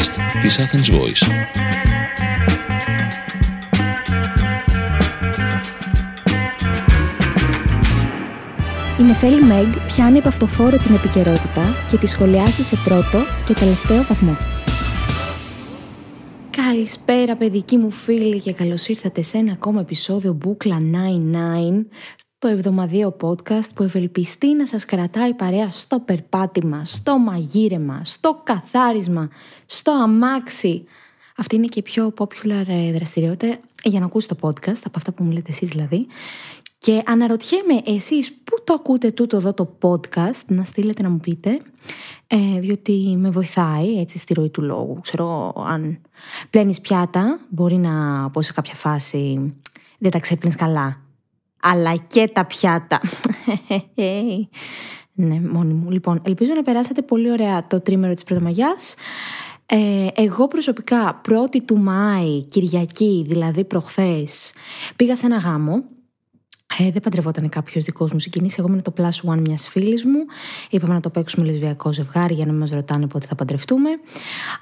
podcast 0.00 0.40
της 0.40 0.58
Athens 0.58 0.98
Voice. 0.98 1.28
Η 8.98 9.02
Νεφέλη 9.02 9.42
Μεγ 9.42 9.66
πιάνει 9.86 10.18
από 10.18 10.28
αυτοφόρο 10.28 10.76
την 10.76 10.94
επικαιρότητα 10.94 11.74
και 11.90 11.96
τη 11.96 12.06
σχολιάσει 12.06 12.62
σε 12.62 12.76
πρώτο 12.84 13.18
και 13.46 13.54
τελευταίο 13.54 14.02
βαθμό. 14.02 14.36
Καλησπέρα 16.50 17.36
παιδικοί 17.36 17.76
μου 17.76 17.90
φίλοι 17.90 18.40
και 18.40 18.52
καλώς 18.52 18.88
ήρθατε 18.88 19.22
σε 19.22 19.38
ένα 19.38 19.52
ακόμα 19.52 19.80
επεισόδιο 19.80 20.32
Μπούκλα 20.32 20.82
99 21.72 21.84
το 22.40 22.48
εβδομαδιαίο 22.48 23.16
podcast 23.20 23.74
που 23.74 23.82
ευελπιστεί 23.82 24.54
να 24.54 24.66
σας 24.66 24.84
κρατάει 24.84 25.34
παρέα 25.34 25.70
στο 25.70 26.00
περπάτημα, 26.00 26.84
στο 26.84 27.18
μαγείρεμα, 27.18 28.00
στο 28.04 28.40
καθάρισμα, 28.44 29.28
στο 29.66 29.92
αμάξι. 29.92 30.84
Αυτή 31.36 31.56
είναι 31.56 31.66
και 31.66 31.78
η 31.78 31.82
πιο 31.82 32.14
popular 32.18 32.64
ε, 32.66 32.92
δραστηριότητα 32.92 33.58
για 33.82 34.00
να 34.00 34.06
ακούσει 34.06 34.28
το 34.28 34.36
podcast, 34.40 34.80
από 34.84 34.92
αυτά 34.96 35.12
που 35.12 35.24
μου 35.24 35.30
λέτε 35.30 35.50
εσείς 35.50 35.68
δηλαδή. 35.68 36.06
Και 36.78 37.02
αναρωτιέμαι 37.06 37.82
εσείς 37.84 38.32
πού 38.32 38.64
το 38.64 38.72
ακούτε 38.72 39.10
τούτο 39.10 39.36
εδώ 39.36 39.54
το 39.54 39.76
podcast, 39.80 40.44
να 40.46 40.64
στείλετε 40.64 41.02
να 41.02 41.10
μου 41.10 41.20
πείτε, 41.20 41.60
ε, 42.26 42.60
διότι 42.60 43.16
με 43.18 43.30
βοηθάει 43.30 44.00
έτσι 44.00 44.18
στη 44.18 44.34
ροή 44.34 44.50
του 44.50 44.62
λόγου. 44.62 44.98
Ξέρω 45.00 45.52
αν 45.66 45.98
πλένεις 46.50 46.80
πιάτα, 46.80 47.40
μπορεί 47.48 47.76
να 47.76 48.30
πω 48.30 48.42
σε 48.42 48.52
κάποια 48.52 48.74
φάση 48.74 49.54
δεν 49.98 50.10
τα 50.10 50.18
ξέπλυνες 50.18 50.56
καλά 50.56 51.09
αλλά 51.60 51.96
και 51.96 52.30
τα 52.32 52.44
πιάτα. 52.44 53.00
ναι, 55.12 55.40
μόνη 55.40 55.72
μου. 55.72 55.90
Λοιπόν, 55.90 56.22
ελπίζω 56.26 56.52
να 56.54 56.62
περάσατε 56.62 57.02
πολύ 57.02 57.30
ωραία 57.30 57.66
το 57.66 57.80
τρίμερο 57.80 58.14
της 58.14 58.24
Πρωτομαγιάς. 58.24 58.94
Ε, 59.66 60.06
εγώ 60.14 60.48
προσωπικά 60.48 61.20
πρώτη 61.22 61.60
του 61.62 61.78
Μάη, 61.78 62.42
Κυριακή, 62.42 63.24
δηλαδή 63.28 63.64
προχθές, 63.64 64.52
πήγα 64.96 65.16
σε 65.16 65.26
ένα 65.26 65.36
γάμο. 65.36 65.84
Ε, 66.78 66.90
δεν 66.90 67.02
παντρευόταν 67.02 67.48
κάποιος 67.48 67.84
δικός 67.84 68.12
μου 68.12 68.18
συγκινήσει. 68.18 68.56
Εγώ 68.58 68.68
ήμουν 68.68 68.82
το 68.82 68.92
plus 68.96 69.30
one 69.32 69.38
μιας 69.38 69.68
φίλης 69.68 70.04
μου. 70.04 70.24
Είπαμε 70.70 70.94
να 70.94 71.00
το 71.00 71.10
παίξουμε 71.10 71.46
λεσβιακό 71.46 71.92
ζευγάρι 71.92 72.34
για 72.34 72.46
να 72.46 72.52
μας 72.52 72.70
ρωτάνε 72.70 73.06
πότε 73.06 73.26
θα 73.26 73.34
παντρευτούμε. 73.34 73.90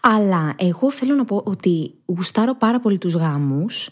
Αλλά 0.00 0.54
εγώ 0.56 0.92
θέλω 0.92 1.14
να 1.14 1.24
πω 1.24 1.42
ότι 1.44 1.94
γουστάρω 2.06 2.56
πάρα 2.56 2.80
πολύ 2.80 2.98
τους 2.98 3.14
γάμους. 3.14 3.90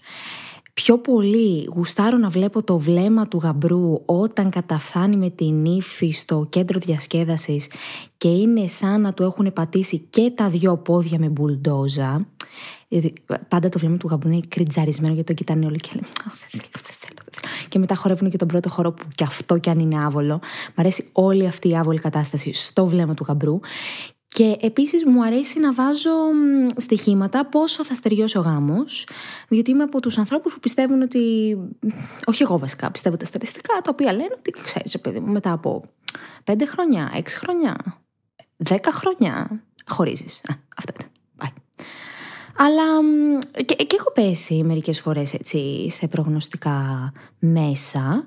Πιο 0.83 0.99
πολύ 0.99 1.69
γουστάρω 1.75 2.17
να 2.17 2.29
βλέπω 2.29 2.63
το 2.63 2.79
βλέμμα 2.79 3.29
του 3.29 3.41
γαμπρού 3.43 4.03
όταν 4.05 4.51
καταφθάνει 4.51 5.17
με 5.17 5.31
την 5.31 5.65
ύφη 5.65 6.11
στο 6.11 6.47
κέντρο 6.51 6.79
διασκέδασης 6.79 7.69
και 8.19 8.29
είναι 8.29 8.67
σαν 8.67 9.01
να 9.01 9.13
του 9.13 9.23
έχουν 9.23 9.53
πατήσει 9.53 9.99
και 9.99 10.33
τα 10.35 10.49
δυο 10.49 10.77
πόδια 10.77 11.19
με 11.19 11.29
μπουλντόζα. 11.29 12.27
πάντα 13.49 13.69
το 13.69 13.79
βλέμμα 13.79 13.97
του 13.97 14.09
γαμπρού 14.09 14.29
είναι 14.29 14.41
κριτζαρισμένο 14.49 15.15
γιατί 15.15 15.35
το 15.35 15.35
κοιτάνε 15.35 15.67
όλοι 15.67 15.79
και 15.79 15.91
λένε 15.95 16.07
δεν 16.25 16.49
θέλω, 16.49 16.71
δεν 16.73 16.95
θέλω, 16.99 17.49
Και 17.69 17.79
μετά 17.79 17.95
χορεύουν 17.95 18.31
και 18.31 18.37
τον 18.37 18.49
πρώτο 18.49 18.69
χορό 18.69 18.93
που 18.93 19.07
κι 19.15 19.25
αυτό 19.25 19.59
κι 19.59 19.71
αν 19.71 19.79
είναι 19.79 20.05
άβολο. 20.05 20.41
Μ' 20.75 20.81
αρέσει 20.81 21.09
όλη 21.13 21.47
αυτή 21.47 21.69
η 21.69 21.77
άβολη 21.77 21.99
κατάσταση 21.99 22.53
στο 22.53 22.87
βλέμμα 22.87 23.15
του 23.15 23.25
γαμπρού. 23.29 23.61
Και 24.29 24.57
επίσης 24.61 25.05
μου 25.05 25.25
αρέσει 25.25 25.61
να 25.61 25.73
βάζω 25.73 26.11
στοιχήματα 26.77 27.47
πόσο 27.47 27.85
θα 27.85 27.95
στεριώσει 27.95 28.39
ο 28.39 28.41
γάμος, 28.41 29.09
διότι 29.49 29.71
είμαι 29.71 29.83
από 29.83 30.01
τους 30.01 30.19
ανθρώπους 30.19 30.53
που 30.53 30.61
πιστεύουν 30.61 31.03
ότι, 31.03 31.57
όχι 32.25 32.43
εγώ 32.43 32.59
βασικά, 32.59 32.91
πιστεύω 32.91 33.17
τα 33.17 33.25
στατιστικά, 33.25 33.75
τα 33.75 33.91
οποία 33.91 34.13
λένε 34.13 34.35
ότι 34.39 34.51
ξέρεις 34.65 35.01
παιδί 35.01 35.21
μου, 35.21 35.33
μετά 35.33 35.53
από 35.53 35.83
πέντε 36.45 36.65
χρόνια, 36.65 37.13
έξι 37.15 37.37
χρόνια, 37.37 38.03
δέκα 38.57 38.93
χρόνια, 38.93 39.63
χωρίζεις. 39.87 40.37
Α, 40.37 40.55
αυτό 40.77 40.93
ήταν. 40.95 41.11
Bye. 41.39 41.85
Αλλά 42.57 42.83
και, 43.65 43.75
και 43.75 43.97
έχω 43.99 44.13
πέσει 44.13 44.63
μερικές 44.65 45.01
φορές 45.01 45.35
έτσι 45.35 45.91
σε 45.91 46.09
προγνωστικά 46.09 47.13
μέσα, 47.39 48.27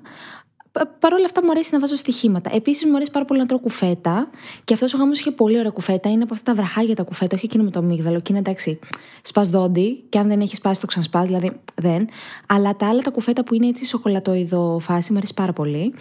Παρ' 0.72 1.12
όλα 1.12 1.24
αυτά 1.24 1.44
μου 1.44 1.50
αρέσει 1.50 1.68
να 1.72 1.78
βάζω 1.78 1.96
στοιχήματα. 1.96 2.50
Επίσης 2.54 2.86
μου 2.86 2.96
αρέσει 2.96 3.10
πάρα 3.10 3.24
πολύ 3.24 3.40
να 3.40 3.46
τρώω 3.46 3.58
κουφέτα. 3.58 4.30
Και 4.64 4.74
αυτός 4.74 4.94
ο 4.94 4.96
γάμος 4.96 5.18
είχε 5.18 5.30
πολύ 5.30 5.58
ωραία 5.58 5.70
κουφέτα. 5.70 6.10
Είναι 6.10 6.22
από 6.22 6.34
αυτά 6.34 6.52
τα 6.52 6.56
βραχάγια 6.56 6.94
τα 6.94 7.02
κουφέτα, 7.02 7.36
όχι 7.36 7.44
εκείνο 7.44 7.64
με 7.64 7.70
το 7.70 7.78
αμύγδαλο. 7.78 8.20
Και 8.20 8.26
είναι 8.28 8.38
εντάξει, 8.38 8.78
σπα 9.22 9.42
δόντι. 9.42 10.04
Και 10.08 10.18
αν 10.18 10.28
δεν 10.28 10.40
έχει 10.40 10.54
σπάσει, 10.54 10.80
το 10.80 10.86
ξανασπάς, 10.86 11.26
δηλαδή 11.26 11.60
δεν. 11.74 12.08
Αλλά 12.46 12.76
τα 12.76 12.88
άλλα 12.88 13.02
τα 13.02 13.10
κουφέτα 13.10 13.44
που 13.44 13.54
είναι 13.54 13.66
έτσι 13.66 13.86
σοκολατοειδο 13.86 14.78
φάση 14.80 15.12
μου 15.12 15.18
αρέσει 15.18 15.34
πάρα 15.34 15.52
πολύ. 15.52 15.94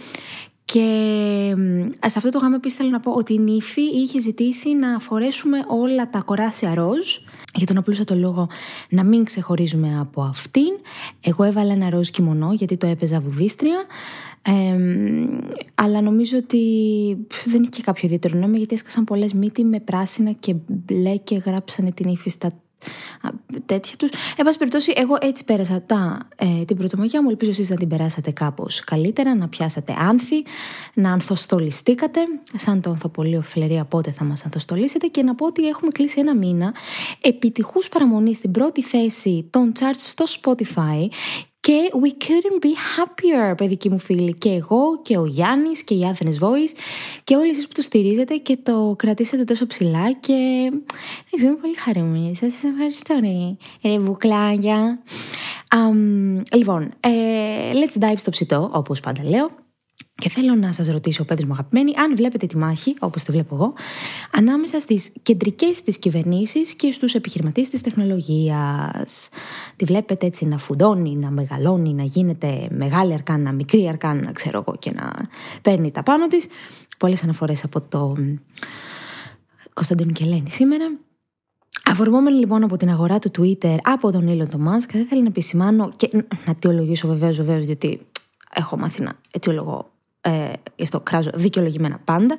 Και 0.66 1.56
σε 2.06 2.18
αυτό 2.18 2.30
το 2.30 2.38
γάμο 2.38 2.56
επίσης 2.58 2.78
θέλω 2.78 2.90
να 2.90 3.00
πω 3.00 3.12
ότι 3.12 3.34
η 3.34 3.38
νύφη 3.38 3.82
είχε 3.82 4.20
ζητήσει 4.20 4.74
να 4.74 5.00
φορέσουμε 5.00 5.64
όλα 5.68 6.10
τα 6.10 6.20
κοράσια 6.20 6.74
ροζ 6.74 7.06
για 7.54 7.66
τον 7.66 7.78
απλούστατο 7.78 8.16
λόγο 8.16 8.48
να 8.90 9.04
μην 9.04 9.24
ξεχωρίζουμε 9.24 10.00
από 10.00 10.22
αυτήν. 10.22 10.72
Εγώ 11.22 11.44
έβαλα 11.44 11.74
ένα 11.74 11.90
ροζ 11.90 12.10
κιμονό 12.10 12.54
γιατί 12.54 12.78
το 12.78 12.88
έπαιζα 12.88 13.20
βουδίστρια 13.20 13.86
αλλά 15.76 16.02
νομίζω 16.02 16.38
ότι 16.38 16.58
δεν 17.46 17.68
είχε 17.72 17.82
κάποιο 17.82 18.02
ιδιαίτερο 18.06 18.38
νόημα 18.38 18.58
γιατί 18.58 18.74
έσκασαν 18.74 19.04
πολλές 19.04 19.34
μύτη 19.34 19.64
με 19.64 19.80
πράσινα 19.80 20.32
και 20.32 20.56
μπλε 20.68 21.16
και 21.18 21.36
γράψανε 21.36 21.92
την 21.92 22.10
ύφη 22.10 22.30
στα 22.30 22.54
τέτοια 23.66 23.98
τους. 23.98 24.10
Εν 24.36 24.46
πάση 24.46 24.58
περιπτώσει, 24.58 24.94
εγώ 24.96 25.18
έτσι 25.22 25.44
πέρασα 25.44 25.82
τα, 25.86 26.28
ε, 26.36 26.66
την 26.66 26.78
πρωτομαγιά 26.78 27.24
μου. 27.24 27.30
Ελπίζω 27.30 27.52
εσείς 27.52 27.70
να 27.70 27.76
την 27.76 27.88
περάσατε 27.88 28.32
κάπως 28.32 28.80
καλύτερα, 28.80 29.36
να 29.36 29.48
πιάσατε 29.48 29.96
άνθη, 30.00 30.44
να 30.94 31.12
ανθοστολιστήκατε. 31.12 32.20
Σαν 32.56 32.82
το 32.82 32.90
ανθοπολείο 32.90 33.42
φλερία 33.42 33.86
πότε 33.86 34.12
θα 34.12 34.24
μας 34.24 34.46
ανθοστολίσετε 34.46 35.08
και 35.08 35.24
να 35.24 35.36
πω 35.36 35.46
ότι 35.46 35.68
έχουμε 35.68 35.92
κλείσει 35.92 36.20
ένα 36.20 36.36
μήνα 36.36 36.74
επιτυχούς 37.22 37.90
παραμονής 37.90 38.38
στην 38.38 38.52
πρώτη 38.52 38.84
θέση 38.84 39.48
των 39.50 39.72
charts 39.80 39.98
στο 39.98 40.26
Spotify 40.42 41.08
και 41.60 41.90
we 41.94 42.08
couldn't 42.08 42.66
be 42.66 42.70
happier, 42.70 43.58
παιδικοί 43.58 43.90
μου 43.90 44.00
φίλοι. 44.00 44.34
Και 44.34 44.50
εγώ 44.50 45.02
και 45.02 45.18
ο 45.18 45.26
Γιάννης 45.26 45.84
και 45.84 45.94
η 45.94 46.12
Athens 46.14 46.46
Voice 46.46 46.74
και 47.24 47.36
όλοι 47.36 47.50
εσείς 47.50 47.68
που 47.68 47.74
το 47.74 47.82
στηρίζετε 47.82 48.36
και 48.36 48.58
το 48.64 48.96
κρατήσατε 48.98 49.44
τόσο 49.44 49.68
ψηλά. 49.68 50.12
Και 50.12 50.70
δεν 51.30 51.40
ξέρω, 51.40 51.56
πολύ 51.56 51.76
χαρούμενη. 51.76 52.36
Σας 52.36 52.64
ευχαριστώ, 52.64 53.20
ρε, 53.20 53.90
ρε 53.90 54.00
βουκλάγια. 54.00 55.00
Um, 55.76 56.42
λοιπόν, 56.56 56.94
ε, 57.00 57.10
let's 57.74 58.04
dive 58.04 58.18
στο 58.18 58.32
ψητό, 58.32 58.70
όπως 58.74 59.00
πάντα 59.00 59.24
λέω. 59.24 59.50
Και 60.20 60.30
θέλω 60.30 60.56
να 60.56 60.72
σας 60.74 60.88
ρωτήσω, 60.88 61.24
Πέτρος 61.24 61.48
μου 61.48 61.54
αγαπημένοι, 61.54 61.94
αν 61.96 62.16
βλέπετε 62.16 62.48
τη 62.48 62.58
μάχη, 62.58 62.96
όπως 63.00 63.24
τη 63.24 63.32
βλέπω 63.32 63.56
εγώ, 63.56 63.74
ανάμεσα 64.32 64.80
στις 64.80 65.12
κεντρικές 65.22 65.84
της 65.84 65.98
κυβερνήσεις 65.98 66.74
και 66.74 66.92
στους 66.92 67.14
επιχειρηματίες 67.14 67.70
της 67.70 67.82
τεχνολογίας. 67.82 69.30
Τη 69.76 69.86
βλέπετε 69.86 70.26
έτσι 70.26 70.46
να 70.46 70.58
φουντώνει, 70.58 71.16
να 71.16 71.32
μεγαλώνει, 71.32 71.94
να 71.94 72.04
γίνεται 72.04 72.68
μεγάλη 72.72 73.14
αρκάνα, 73.14 73.52
μικρή 73.52 73.88
αρκάνα, 73.88 74.32
ξέρω 74.32 74.64
εγώ, 74.68 74.78
και 74.78 74.92
να 74.92 75.30
παίρνει 75.62 75.92
τα 75.92 76.04
πάνω 76.04 76.28
της. 76.28 76.48
Πολλές 76.98 77.24
αναφορές 77.24 77.64
από 77.64 77.82
το 77.82 78.16
Κωνσταντίνο 79.74 80.12
και 80.12 80.24
Ελένη 80.24 80.50
σήμερα. 80.50 80.86
Αφορμόμενη 81.86 82.38
λοιπόν 82.38 82.64
από 82.64 82.78
την 82.78 82.90
αγορά 82.90 83.20
του 83.20 83.32
Twitter 83.38 83.78
από 83.84 84.12
τον 84.12 84.28
Elon 84.28 84.56
Musk, 84.56 84.90
θα 84.92 85.00
ήθελα 85.00 85.22
να 85.22 85.28
επισημάνω 85.28 85.92
και 85.96 86.10
να 86.14 86.52
αιτιολογήσω 86.52 87.08
βεβαίως, 87.08 87.38
βεβαίως, 87.38 87.66
διότι 87.66 88.00
έχω 88.54 88.78
μάθει 88.78 89.04
να 89.04 89.14
αιτιολογώ 89.32 89.98
ε, 90.30 90.52
γι' 90.76 90.84
αυτό 90.84 91.00
κράζω 91.00 91.30
δικαιολογημένα 91.34 92.00
πάντα, 92.06 92.38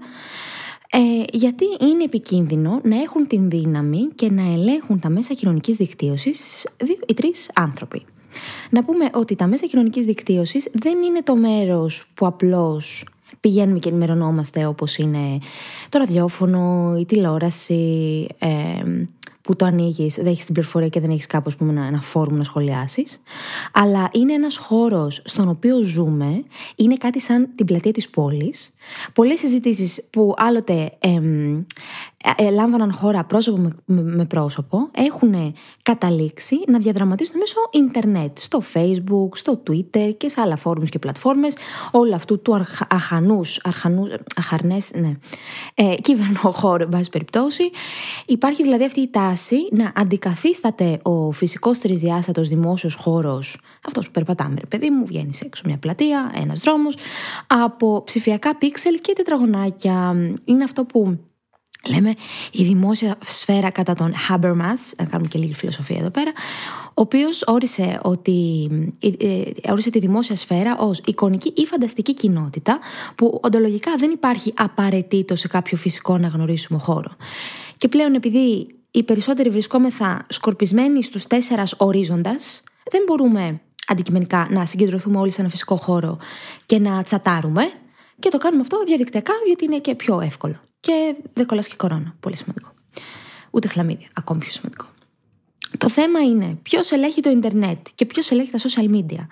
ε, 0.91 0.99
γιατί 1.33 1.65
είναι 1.81 2.05
επικίνδυνο 2.05 2.81
να 2.83 3.01
έχουν 3.01 3.27
την 3.27 3.51
δύναμη 3.51 4.09
και 4.15 4.31
να 4.31 4.43
ελέγχουν 4.53 5.01
τα 5.01 5.09
μέσα 5.09 5.34
κοινωνικής 5.34 5.77
δικτύωσης 5.77 6.67
δύο 6.77 6.99
ή 7.06 7.15
τρεις 7.15 7.51
άνθρωποι. 7.55 8.03
Να 8.71 8.84
πούμε 8.84 9.11
ότι 9.12 9.37
τα 9.37 9.47
μέσα 9.47 9.67
κοινωνικής 9.67 10.05
δικτύωσης 10.05 10.69
δεν 10.73 11.03
είναι 11.03 11.23
το 11.23 11.37
μέρος 11.37 12.11
που 12.15 12.27
απλώς 12.27 13.05
πηγαίνουμε 13.41 13.78
και 13.78 13.89
ενημερωνόμαστε 13.89 14.66
όπως 14.66 14.97
είναι 14.97 15.39
το 15.89 15.98
ραδιόφωνο, 15.98 16.95
η 17.01 17.04
τηλεόραση, 17.07 18.27
ε, 18.39 18.48
που 19.51 19.57
το 19.57 19.65
ανοίγεις, 19.65 20.15
δεν 20.15 20.27
έχεις 20.27 20.45
την 20.45 20.55
πληροφορία 20.55 20.89
και 20.89 21.01
δεν 21.01 21.11
έχεις 21.11 21.27
κάπως 21.27 21.55
ένα, 21.61 21.85
ένα 21.85 22.01
φόρουμ 22.01 22.37
να 22.37 22.45
σχολιάσεις. 22.45 23.21
Αλλά 23.73 24.09
είναι 24.13 24.33
ένας 24.33 24.57
χώρος 24.57 25.23
στον 25.25 25.49
οποίο 25.49 25.83
ζούμε, 25.83 26.45
είναι 26.77 26.95
κάτι 26.97 27.21
σαν 27.21 27.49
την 27.55 27.67
πλατεία 27.67 27.93
της 27.93 28.09
πόλης. 28.09 28.75
Πολλές 29.13 29.39
συζητήσεις 29.39 30.05
που 30.11 30.35
άλλοτε 30.37 30.93
εμ, 30.99 31.63
ε, 32.37 32.51
λάμβαναν 32.51 32.93
χώρα 32.93 33.25
πρόσωπο 33.25 33.73
με, 33.85 34.03
με, 34.03 34.25
πρόσωπο 34.25 34.89
έχουν 34.93 35.55
καταλήξει 35.83 36.57
να 36.67 36.79
διαδραματίζονται 36.79 37.39
μέσω 37.39 37.57
ίντερνετ, 37.71 38.39
στο 38.39 38.63
facebook, 38.75 39.29
στο 39.33 39.63
twitter 39.67 40.15
και 40.17 40.29
σε 40.29 40.41
άλλα 40.41 40.57
φόρουμς 40.57 40.89
και 40.89 40.99
πλατφόρμες 40.99 41.55
όλου 41.91 42.15
αυτού 42.15 42.43
του 42.43 42.55
αρχ, 42.55 42.81
αχανούς, 42.89 43.61
αρχανούς, 43.63 44.11
αχαρνές, 44.37 44.91
ναι, 44.95 45.13
ε, 45.75 45.95
κυβερνοχώρο, 45.95 46.83
εν 46.83 46.89
πάση 46.89 47.11
περιπτώσει. 47.11 47.71
Υπάρχει 48.27 48.63
δηλαδή 48.63 48.85
αυτή 48.85 49.01
η 49.01 49.09
τάση 49.11 49.40
να 49.71 49.92
αντικαθίσταται 49.95 50.98
ο 51.03 51.31
φυσικός 51.31 51.78
τρισδιάστατος 51.78 52.48
δημόσιος 52.48 52.95
χώρος, 52.95 53.60
αυτός 53.87 54.07
που 54.07 54.10
περπατάμε 54.10 54.54
ρε 54.60 54.66
παιδί 54.66 54.91
μου, 54.91 55.07
βγαίνεις 55.07 55.41
έξω 55.41 55.63
μια 55.66 55.77
πλατεία, 55.77 56.33
ένας 56.34 56.60
δρόμος, 56.60 56.97
από 57.47 58.03
ψηφιακά 58.04 58.57
πίξελ 58.57 59.01
και 59.01 59.13
τετραγωνάκια. 59.13 60.15
Είναι 60.45 60.65
αυτό 60.65 60.84
που 60.84 61.19
Λέμε 61.89 62.15
η 62.53 62.65
δημόσια 62.65 63.19
σφαίρα 63.25 63.71
κατά 63.71 63.95
τον 63.95 64.13
Habermas, 64.28 64.95
να 64.97 65.04
κάνουμε 65.04 65.28
και 65.28 65.39
λίγη 65.39 65.54
φιλοσοφία 65.54 65.97
εδώ 65.98 66.10
πέρα, 66.10 66.33
ο 66.89 67.01
οποίος 67.01 67.42
όρισε, 67.47 68.01
ότι, 68.03 68.69
ε, 69.01 69.71
όρισε 69.71 69.91
τη 69.91 69.98
δημόσια 69.98 70.37
σφαίρα 70.37 70.78
ως 70.78 71.01
εικονική 71.07 71.53
ή 71.57 71.66
φανταστική 71.66 72.15
κοινότητα 72.15 72.78
που 73.15 73.41
οντολογικά 73.42 73.95
δεν 73.97 74.10
υπάρχει 74.10 74.53
απαραίτητο 74.57 75.37
σε 75.37 75.48
κάποιο 75.48 75.77
φυσικό 75.77 76.13
αναγνωρίσιμο 76.13 76.78
χώρο. 76.78 77.16
Και 77.77 77.89
πλέον 77.89 78.15
επειδή 78.15 78.66
οι 78.91 79.03
περισσότεροι 79.03 79.51
βρισκόμεθα 79.51 80.27
σκορπισμένοι 80.28 81.03
στους 81.03 81.27
τέσσερας 81.27 81.75
ορίζοντας, 81.77 82.63
δεν 82.91 83.03
μπορούμε 83.07 83.60
αντικειμενικά 83.87 84.48
να 84.51 84.65
συγκεντρωθούμε 84.65 85.19
όλοι 85.19 85.31
σε 85.31 85.41
ένα 85.41 85.51
φυσικό 85.51 85.77
χώρο 85.77 86.19
και 86.66 86.78
να 86.78 87.03
τσατάρουμε 87.03 87.71
και 88.19 88.28
το 88.28 88.39
κάνουμε 88.39 88.63
αυτό 88.63 88.83
διαδικτυακά 88.87 89.33
γιατί 89.47 89.65
είναι 89.65 89.78
και 89.78 89.95
πιο 89.95 90.21
εύκολο. 90.21 90.60
Και 90.81 91.16
δεν 91.33 91.47
κολλάς 91.47 91.69
και 91.69 91.75
κορώνα. 91.77 92.15
Πολύ 92.21 92.37
σημαντικό. 92.37 92.69
Ούτε 93.51 93.69
χλαμίδια. 93.69 94.09
Ακόμη 94.15 94.41
πιο 94.41 94.51
σημαντικό. 94.51 94.87
Το 95.78 95.89
θέμα 95.89 96.21
είναι 96.21 96.59
ποιος 96.63 96.91
ελέγχει 96.91 97.21
το 97.21 97.31
Ιντερνετ 97.31 97.87
και 97.95 98.07
ποιος 98.07 98.31
ελέγχει 98.31 98.51
τα 98.51 98.59
social 98.59 98.91
media. 98.95 99.27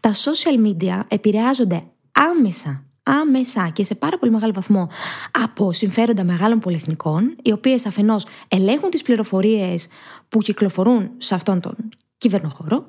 Τα 0.00 0.12
social 0.14 0.66
media 0.66 1.00
επηρεάζονται 1.08 1.84
άμεσα, 2.12 2.84
άμεσα 3.04 3.68
και 3.68 3.84
σε 3.84 3.94
πάρα 3.94 4.18
πολύ 4.18 4.32
μεγάλο 4.32 4.52
βαθμό 4.52 4.88
από 5.30 5.72
συμφέροντα 5.72 6.24
μεγάλων 6.24 6.58
πολυεθνικών, 6.58 7.36
οι 7.42 7.52
οποίες 7.52 7.86
αφενός 7.86 8.26
ελέγχουν 8.48 8.90
τις 8.90 9.02
πληροφορίες 9.02 9.88
που 10.28 10.38
κυκλοφορούν 10.38 11.10
σε 11.18 11.34
αυτόν 11.34 11.60
τον 11.60 11.76
κυβερνοχώρο, 12.18 12.88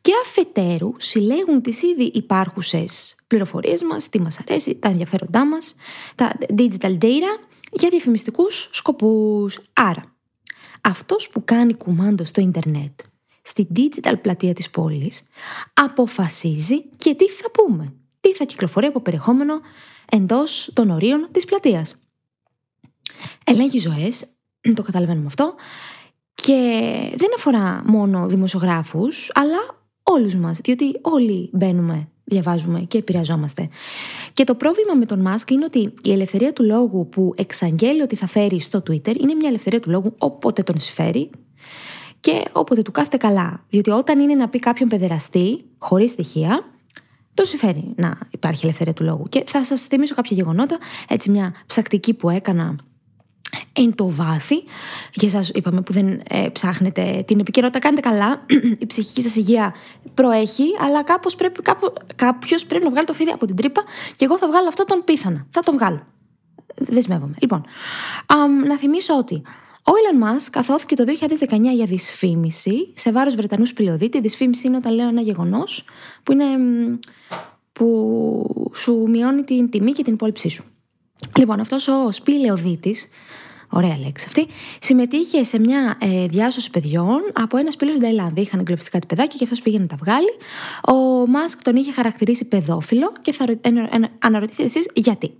και 0.00 0.12
αφετέρου 0.24 0.92
συλλέγουν 0.96 1.62
τις 1.62 1.82
ήδη 1.82 2.10
υπάρχουσες 2.14 3.16
πληροφορίες 3.26 3.82
μας, 3.82 4.08
τι 4.08 4.20
μας 4.20 4.38
αρέσει, 4.38 4.74
τα 4.74 4.88
ενδιαφέροντά 4.88 5.46
μας, 5.46 5.74
τα 6.14 6.32
digital 6.56 6.98
data 6.98 7.46
για 7.72 7.88
διαφημιστικούς 7.88 8.68
σκοπούς. 8.72 9.58
Άρα, 9.72 10.14
αυτός 10.80 11.28
που 11.28 11.44
κάνει 11.44 11.74
κουμάντο 11.74 12.24
στο 12.24 12.40
ίντερνετ, 12.40 13.00
στη 13.42 13.66
digital 13.76 14.14
πλατεία 14.22 14.54
της 14.54 14.70
πόλης, 14.70 15.22
αποφασίζει 15.74 16.82
και 16.96 17.14
τι 17.14 17.28
θα 17.28 17.50
πούμε, 17.50 17.94
τι 18.26 18.34
θα 18.34 18.44
κυκλοφορεί 18.44 18.86
από 18.86 19.00
περιεχόμενο 19.00 19.60
εντός 20.10 20.70
των 20.72 20.90
ορίων 20.90 21.28
της 21.32 21.44
πλατείας. 21.44 21.96
Ελέγχει 23.44 23.78
ζωές, 23.78 24.26
το 24.74 24.82
καταλαβαίνουμε 24.82 25.26
αυτό, 25.26 25.54
και 26.34 26.82
δεν 27.16 27.28
αφορά 27.36 27.82
μόνο 27.86 28.26
δημοσιογράφους, 28.26 29.30
αλλά 29.34 29.58
όλους 30.02 30.34
μας, 30.34 30.58
διότι 30.58 30.98
όλοι 31.02 31.50
μπαίνουμε, 31.52 32.08
διαβάζουμε 32.24 32.80
και 32.80 32.98
επηρεαζόμαστε. 32.98 33.68
Και 34.32 34.44
το 34.44 34.54
πρόβλημα 34.54 34.94
με 34.94 35.06
τον 35.06 35.20
Μάσκ 35.20 35.50
είναι 35.50 35.64
ότι 35.64 35.94
η 36.02 36.12
ελευθερία 36.12 36.52
του 36.52 36.64
λόγου 36.64 37.08
που 37.08 37.32
εξαγγέλει 37.36 38.02
ότι 38.02 38.16
θα 38.16 38.26
φέρει 38.26 38.60
στο 38.60 38.78
Twitter 38.78 39.16
είναι 39.20 39.34
μια 39.34 39.48
ελευθερία 39.48 39.80
του 39.80 39.90
λόγου 39.90 40.14
όποτε 40.18 40.62
τον 40.62 40.78
συμφέρει 40.78 41.30
και 42.20 42.44
όποτε 42.52 42.82
του 42.82 42.90
κάθεται 42.90 43.16
καλά. 43.16 43.64
Διότι 43.68 43.90
όταν 43.90 44.20
είναι 44.20 44.34
να 44.34 44.48
πει 44.48 44.58
κάποιον 44.58 44.88
παιδεραστή, 44.88 45.64
χωρίς 45.78 46.10
στοιχεία, 46.10 46.75
το 47.36 47.44
συμφέρει 47.44 47.92
να 47.96 48.18
υπάρχει 48.30 48.64
ελευθερία 48.64 48.92
του 48.92 49.04
λόγου. 49.04 49.28
Και 49.28 49.44
θα 49.46 49.64
σας 49.64 49.82
θυμίσω 49.82 50.14
κάποια 50.14 50.36
γεγονότα, 50.36 50.78
έτσι 51.08 51.30
μια 51.30 51.54
ψακτική 51.66 52.14
που 52.14 52.30
έκανα 52.30 52.76
εν 53.72 53.94
το 53.94 54.10
βάθη. 54.10 54.64
Για 55.12 55.28
εσά 55.28 55.50
είπαμε 55.54 55.80
που 55.80 55.92
δεν 55.92 56.20
ε, 56.28 56.48
ψάχνετε 56.52 57.24
την 57.26 57.38
επικαιρότητα, 57.38 57.78
κάνετε 57.78 58.08
καλά. 58.08 58.44
Η 58.78 58.86
ψυχική 58.86 59.22
σας 59.22 59.36
υγεία 59.36 59.74
προέχει, 60.14 60.64
αλλά 60.80 61.02
κάπως 61.02 61.34
πρέπει, 61.34 61.62
κάπου, 61.62 61.92
κάποιος 62.14 62.66
πρέπει 62.66 62.84
να 62.84 62.90
βγάλει 62.90 63.06
το 63.06 63.12
φίδι 63.12 63.30
από 63.30 63.46
την 63.46 63.56
τρύπα 63.56 63.84
και 64.16 64.24
εγώ 64.24 64.38
θα 64.38 64.48
βγάλω 64.48 64.68
αυτό 64.68 64.84
τον 64.84 65.02
πίθανα. 65.04 65.46
Θα 65.50 65.60
τον 65.60 65.74
βγάλω. 65.74 66.06
Δεσμεύομαι. 66.74 67.34
Λοιπόν, 67.38 67.64
να 68.66 68.76
θυμίσω 68.76 69.16
ότι 69.16 69.42
ο 69.88 69.92
Elon 69.92 70.24
Musk 70.24 70.48
καθόθηκε 70.50 70.94
το 70.96 71.04
2019 71.48 71.60
για 71.74 71.86
δυσφήμιση 71.86 72.92
σε 72.94 73.12
βάρος 73.12 73.34
Βρετανούς 73.34 73.68
σπηλαιοδίτη. 73.68 74.20
Δυσφήμιση 74.20 74.66
είναι 74.66 74.76
όταν 74.76 74.94
λέω 74.94 75.08
ένα 75.08 75.20
γεγονός 75.20 75.84
που, 76.22 76.32
είναι, 76.32 76.44
που 77.72 78.70
σου 78.74 79.06
μειώνει 79.08 79.42
την 79.42 79.70
τιμή 79.70 79.92
και 79.92 80.02
την 80.02 80.12
υπόλοιψή 80.12 80.48
σου. 80.48 80.64
Λοιπόν, 81.36 81.60
αυτός 81.60 81.88
ο 81.88 82.12
σπηλαιοδίτης 82.12 83.08
Ωραία 83.76 83.98
λέξη 84.04 84.24
αυτή. 84.28 84.46
Συμμετείχε 84.80 85.44
σε 85.44 85.58
μια 85.58 85.96
ε, 86.00 86.26
διάσωση 86.26 86.70
παιδιών 86.70 87.20
από 87.32 87.56
ένα 87.56 87.70
σπίτι 87.70 87.90
στην 87.90 88.02
Ταϊλάνδη. 88.02 88.40
Είχαν 88.40 88.60
εγκλωβιστεί 88.60 88.90
κάτι 88.90 89.06
παιδάκι 89.06 89.36
και 89.36 89.44
αυτός 89.44 89.60
πήγαινε 89.60 89.82
να 89.82 89.88
τα 89.88 89.96
βγάλει. 90.04 90.32
Ο 90.88 91.26
Μάσκ 91.26 91.62
τον 91.62 91.76
είχε 91.76 91.92
χαρακτηρίσει 91.92 92.44
παιδόφιλο 92.44 93.12
και 93.22 93.32
θα 93.32 93.44
αναρωτηθείτε 94.18 94.64
εσείς 94.64 94.90
γιατί. 94.94 95.32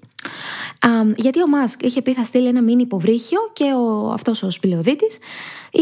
γιατί 1.17 1.43
ο 1.43 1.47
Μάσκ 1.47 1.83
είχε 1.83 2.03
πει 2.03 2.15
θα 2.15 2.25
στείλει 2.25 2.49
ένα 2.49 2.62
μήνυ 2.62 2.83
υποβρύχιο 2.83 3.38
και 3.53 3.65
ο, 3.65 4.11
αυτός 4.12 4.43
ο 4.43 4.50
σπηλαιοδίτης 4.50 5.19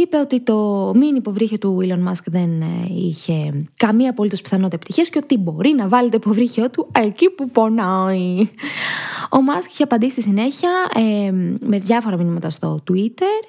είπε 0.02 0.16
ότι 0.16 0.40
το 0.40 0.90
μήνυ 0.94 1.16
υποβρύχιο 1.16 1.58
του 1.58 1.78
Elon 1.82 2.08
Musk 2.08 2.24
δεν 2.24 2.60
ε, 2.60 2.66
είχε 2.94 3.66
καμία 3.76 4.10
απολύτως 4.10 4.42
πιθανότητα 4.42 4.76
επιτυχίας 4.76 5.08
και 5.08 5.20
ότι 5.22 5.36
μπορεί 5.36 5.74
να 5.76 5.88
βάλει 5.88 6.10
το 6.10 6.16
υποβρύχιο 6.20 6.70
του 6.70 6.88
εκεί 6.92 7.30
που 7.30 7.50
πονάει. 7.50 8.48
Ο 9.30 9.42
Μάσκ 9.42 9.70
είχε 9.72 9.82
απαντήσει 9.82 10.12
στη 10.12 10.22
συνέχεια 10.22 10.70
ε, 10.94 11.30
με 11.60 11.78
διάφορα 11.78 12.16
μηνύματα 12.16 12.50
στο 12.50 12.82
Twitter, 12.90 13.46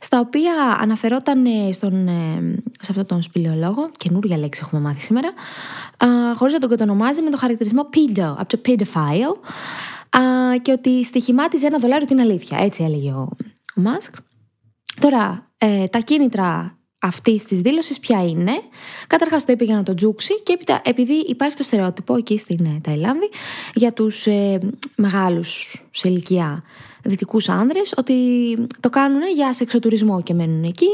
στα 0.00 0.20
οποία 0.20 0.78
αναφερόταν 0.80 1.44
ε, 1.44 1.72
στον, 1.72 2.08
ε, 2.08 2.54
σε 2.80 2.88
αυτόν 2.88 3.06
τον 3.06 3.22
σπηλαιολόγο, 3.22 3.90
καινούργια 3.96 4.38
λέξη 4.38 4.60
έχουμε 4.64 4.80
μάθει 4.80 5.00
σήμερα, 5.00 5.28
ε, 5.98 6.34
χωρίς 6.34 6.52
να 6.52 6.58
τον 6.58 6.68
κατονομάζει 6.68 7.22
με 7.22 7.30
το 7.30 7.36
χαρακτηρισμό 7.36 7.88
pedo, 7.94 8.34
από 8.36 8.56
το 8.56 8.60
pedophile, 8.66 9.48
ε, 10.54 10.58
και 10.58 10.72
ότι 10.72 11.04
στοιχημάτιζε 11.04 11.66
ένα 11.66 11.78
δολάριο 11.78 12.06
την 12.06 12.20
αλήθεια. 12.20 12.58
Έτσι 12.60 12.84
έλεγε 12.84 13.10
ο, 13.10 13.28
ο 13.76 13.80
Μάσκ. 13.80 14.14
Τώρα, 15.00 15.46
ε, 15.58 15.86
τα 15.86 15.98
κίνητρα 15.98 16.72
αυτής 16.98 17.44
της 17.44 17.60
δήλωσης 17.60 17.98
ποια 17.98 18.24
είναι; 18.24 18.52
Καταρχάς 19.06 19.44
το 19.44 19.52
είπε 19.52 19.64
για 19.64 19.74
να 19.74 19.82
το 19.82 19.94
τζούξει 19.94 20.42
και 20.42 20.52
έπειτα 20.52 20.80
επειδή 20.84 21.12
υπάρχει 21.12 21.56
το 21.56 21.62
στερεότυπο 21.62 22.16
εκεί 22.16 22.38
στην 22.38 22.64
ε, 22.64 22.80
Ταϊλάνδη 22.82 23.30
για 23.74 23.92
τους 23.92 24.26
ε, 24.26 24.58
μεγάλους 24.96 25.82
σε 25.90 26.08
ηλικία 26.08 26.62
δυτικούς 27.02 27.48
άνδρες 27.48 27.94
ότι 27.96 28.14
το 28.80 28.90
κάνουν 28.90 29.20
για 29.34 29.52
σεξοτουρισμό 29.52 30.22
και 30.22 30.34
μένουν 30.34 30.64
εκεί 30.64 30.88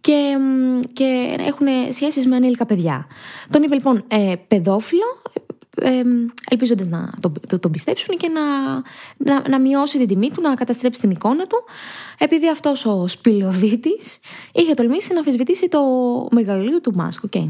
και, 0.00 0.36
και 0.92 1.36
έχουν 1.38 1.66
σχέσεις 1.92 2.26
με 2.26 2.36
ανήλικα 2.36 2.66
παιδιά. 2.66 3.06
Τον 3.50 3.62
είπε 3.62 3.74
λοιπόν 3.74 4.04
ε, 4.08 4.34
παιδόφιλο 4.48 5.22
ε, 5.80 6.02
ελπίζοντας 6.50 6.88
να 6.88 7.12
τον 7.20 7.32
το, 7.48 7.58
το 7.58 7.68
πιστέψουν 7.68 8.16
και 8.16 8.28
να, 8.28 8.42
να, 9.16 9.48
να 9.48 9.60
μειώσει 9.60 9.98
την 9.98 10.06
τιμή 10.06 10.30
του, 10.30 10.40
να 10.42 10.54
καταστρέψει 10.54 11.00
την 11.00 11.10
εικόνα 11.10 11.46
του 11.46 11.64
επειδή 12.18 12.48
αυτός 12.48 12.86
ο 12.86 13.06
σπηλιοδίτης 13.08 14.18
είχε 14.52 14.74
τολμήσει 14.74 15.12
να 15.12 15.18
αμφισβητήσει 15.18 15.68
το 15.68 15.80
μεγαλείο 16.30 16.80
του 16.80 16.92
Μάσκ. 16.94 17.24
Okay. 17.30 17.48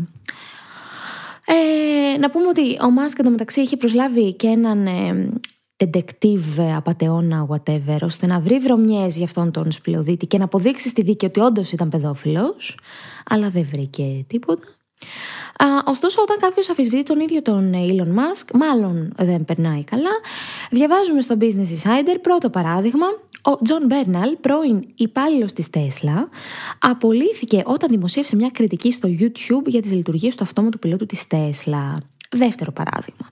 Ε, 1.45 2.19
να 2.19 2.31
πούμε 2.31 2.47
ότι 2.47 2.79
ο 2.83 2.91
Μάσκ 2.91 3.19
εντωμεταξύ 3.19 3.61
είχε 3.61 3.77
προσλάβει 3.77 4.35
και 4.35 4.47
έναν 4.47 4.87
ε, 4.87 5.29
detective 5.77 6.75
απαταιώνα, 6.77 7.47
whatever, 7.51 7.99
ώστε 8.03 8.27
να 8.27 8.41
βρει 8.41 8.59
βρωμιές 8.59 9.17
για 9.17 9.25
αυτόν 9.25 9.51
τον 9.51 9.73
σπηλιοδίτη 9.73 10.27
και 10.27 10.39
να 10.39 10.45
αποδείξει 10.45 10.89
στη 10.89 11.03
δίκη 11.03 11.25
ότι 11.25 11.41
όντως 11.41 11.73
ήταν 11.73 11.89
παιδόφιλος, 11.89 12.79
αλλά 13.25 13.51
δεν 13.51 13.67
βρήκε 13.73 14.25
τίποτα. 14.27 14.67
Α, 15.61 15.83
ωστόσο, 15.85 16.23
όταν 16.23 16.39
κάποιος 16.39 16.71
αφισβητεί 16.71 17.03
τον 17.03 17.21
ίδιο 17.21 17.43
τον 17.43 17.73
Elon 17.75 18.09
Musk, 18.19 18.55
μάλλον 18.55 19.13
δεν 19.17 19.45
περνάει 19.45 19.85
καλά. 19.85 20.11
Διαβάζουμε 20.71 21.21
στο 21.21 21.37
Business 21.41 21.45
Insider 21.45 22.17
πρώτο 22.23 22.51
παράδειγμα. 22.51 23.07
Ο 23.43 23.57
Τζον 23.63 23.87
Μπέρναλ, 23.87 24.37
πρώην 24.41 24.85
υπάλληλος 24.95 25.53
της 25.53 25.67
Tesla, 25.75 26.29
απολύθηκε 26.79 27.63
όταν 27.67 27.89
δημοσίευσε 27.89 28.37
μια 28.37 28.51
κριτική 28.53 28.93
στο 28.93 29.09
YouTube 29.19 29.67
για 29.67 29.83
τις 29.83 29.93
λειτουργίες 29.93 30.35
του 30.35 30.45
αυτόματου 30.45 30.79
πιλότου 30.79 31.07
της 31.07 31.27
Tesla. 31.31 31.97
Δεύτερο 32.31 32.73
παράδειγμα. 32.73 33.31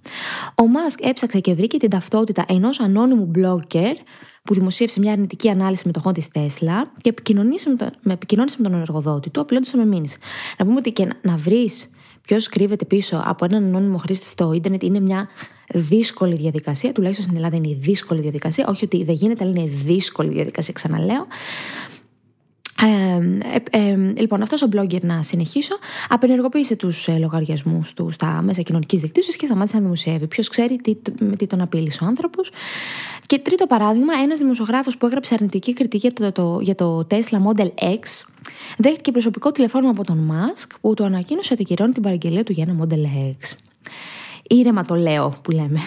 Ο 0.54 0.66
Μάσκ 0.66 1.00
έψαξε 1.02 1.40
και 1.40 1.54
βρήκε 1.54 1.78
την 1.78 1.90
ταυτότητα 1.90 2.44
ενός 2.48 2.80
ανώνυμου 2.80 3.30
blogger 3.34 3.94
που 4.42 4.54
δημοσίευσε 4.54 5.00
μια 5.00 5.12
αρνητική 5.12 5.48
ανάλυση 5.50 5.82
μετοχών 5.86 6.12
της 6.12 6.28
Τέσλα 6.28 6.92
και 7.00 7.08
επικοινωνήσε 7.08 7.68
με, 7.70 7.76
τον, 7.76 7.90
με, 8.02 8.12
επικοινώνησε 8.12 8.56
με 8.58 8.68
τον 8.68 8.80
εργοδότη 8.80 9.30
του, 9.30 9.40
απειλώντας 9.40 9.72
με 9.72 9.84
μήνυση. 9.84 10.18
Να 10.58 10.64
πούμε 10.64 10.76
ότι 10.78 10.92
και 10.92 11.04
να, 11.04 11.12
να 11.22 11.36
βρεις 11.36 11.90
ποιος 12.28 12.48
κρύβεται 12.48 12.84
πίσω 12.84 13.22
από 13.24 13.44
έναν 13.44 13.64
ανώνυμο 13.64 13.98
χρήστη 13.98 14.26
στο 14.26 14.52
ίντερνετ 14.52 14.82
είναι 14.82 15.00
μια 15.00 15.28
δύσκολη 15.74 16.34
διαδικασία. 16.34 16.92
Τουλάχιστον 16.92 17.24
στην 17.24 17.36
Ελλάδα 17.36 17.56
είναι 17.56 17.68
η 17.68 17.78
δύσκολη 17.80 18.20
διαδικασία. 18.20 18.66
Όχι 18.68 18.84
ότι 18.84 19.04
δεν 19.04 19.14
γίνεται, 19.14 19.44
αλλά 19.44 19.60
είναι 19.60 19.70
δύσκολη 19.84 20.28
διαδικασία, 20.28 20.72
ξαναλέω. 20.72 21.26
Ε, 22.82 23.78
ε, 23.78 23.96
λοιπόν, 23.96 24.42
αυτός 24.42 24.62
ο 24.62 24.68
blogger, 24.72 25.00
να 25.00 25.22
συνεχίσω, 25.22 25.78
απενεργοποίησε 26.08 26.76
τους 26.76 27.08
ε, 27.08 27.18
λογαριασμούς 27.18 27.94
του 27.94 28.10
στα 28.10 28.42
μέσα 28.42 28.62
κοινωνικής 28.62 29.00
δικτύωσης 29.00 29.36
και 29.36 29.46
σταμάτησε 29.46 29.76
να 29.76 29.82
δημοσιεύει. 29.82 30.26
Ποιος 30.26 30.48
ξέρει 30.48 30.76
τι, 30.76 30.96
με 31.20 31.36
τι 31.36 31.46
τον 31.46 31.60
απείλησε 31.60 32.04
ο 32.04 32.06
άνθρωπος. 32.06 32.50
Και 33.26 33.38
τρίτο 33.38 33.66
παράδειγμα, 33.66 34.12
ένας 34.22 34.38
δημοσιογράφος 34.38 34.96
που 34.96 35.06
έγραψε 35.06 35.34
αρνητική 35.34 35.72
κριτική 35.72 36.08
για 36.14 36.32
το, 36.32 36.32
το, 36.32 36.60
για 36.62 36.74
το 36.74 37.06
Tesla 37.10 37.38
Model 37.46 37.68
X 37.80 38.26
δέχτηκε 38.76 39.12
προσωπικό 39.12 39.52
τηλεφώνημα 39.52 39.90
από 39.90 40.04
τον 40.04 40.30
Musk 40.32 40.66
που 40.80 40.94
του 40.94 41.04
ανακοίνωσε 41.04 41.52
ότι 41.52 41.64
κυρώνει 41.64 41.92
την 41.92 42.02
παραγγελία 42.02 42.44
του 42.44 42.52
για 42.52 42.66
ένα 42.68 42.84
Model 42.84 43.32
X. 43.40 43.56
Ήρεμα 44.42 44.84
το 44.84 44.94
λέω 44.94 45.32
που 45.42 45.50
λέμε. 45.50 45.80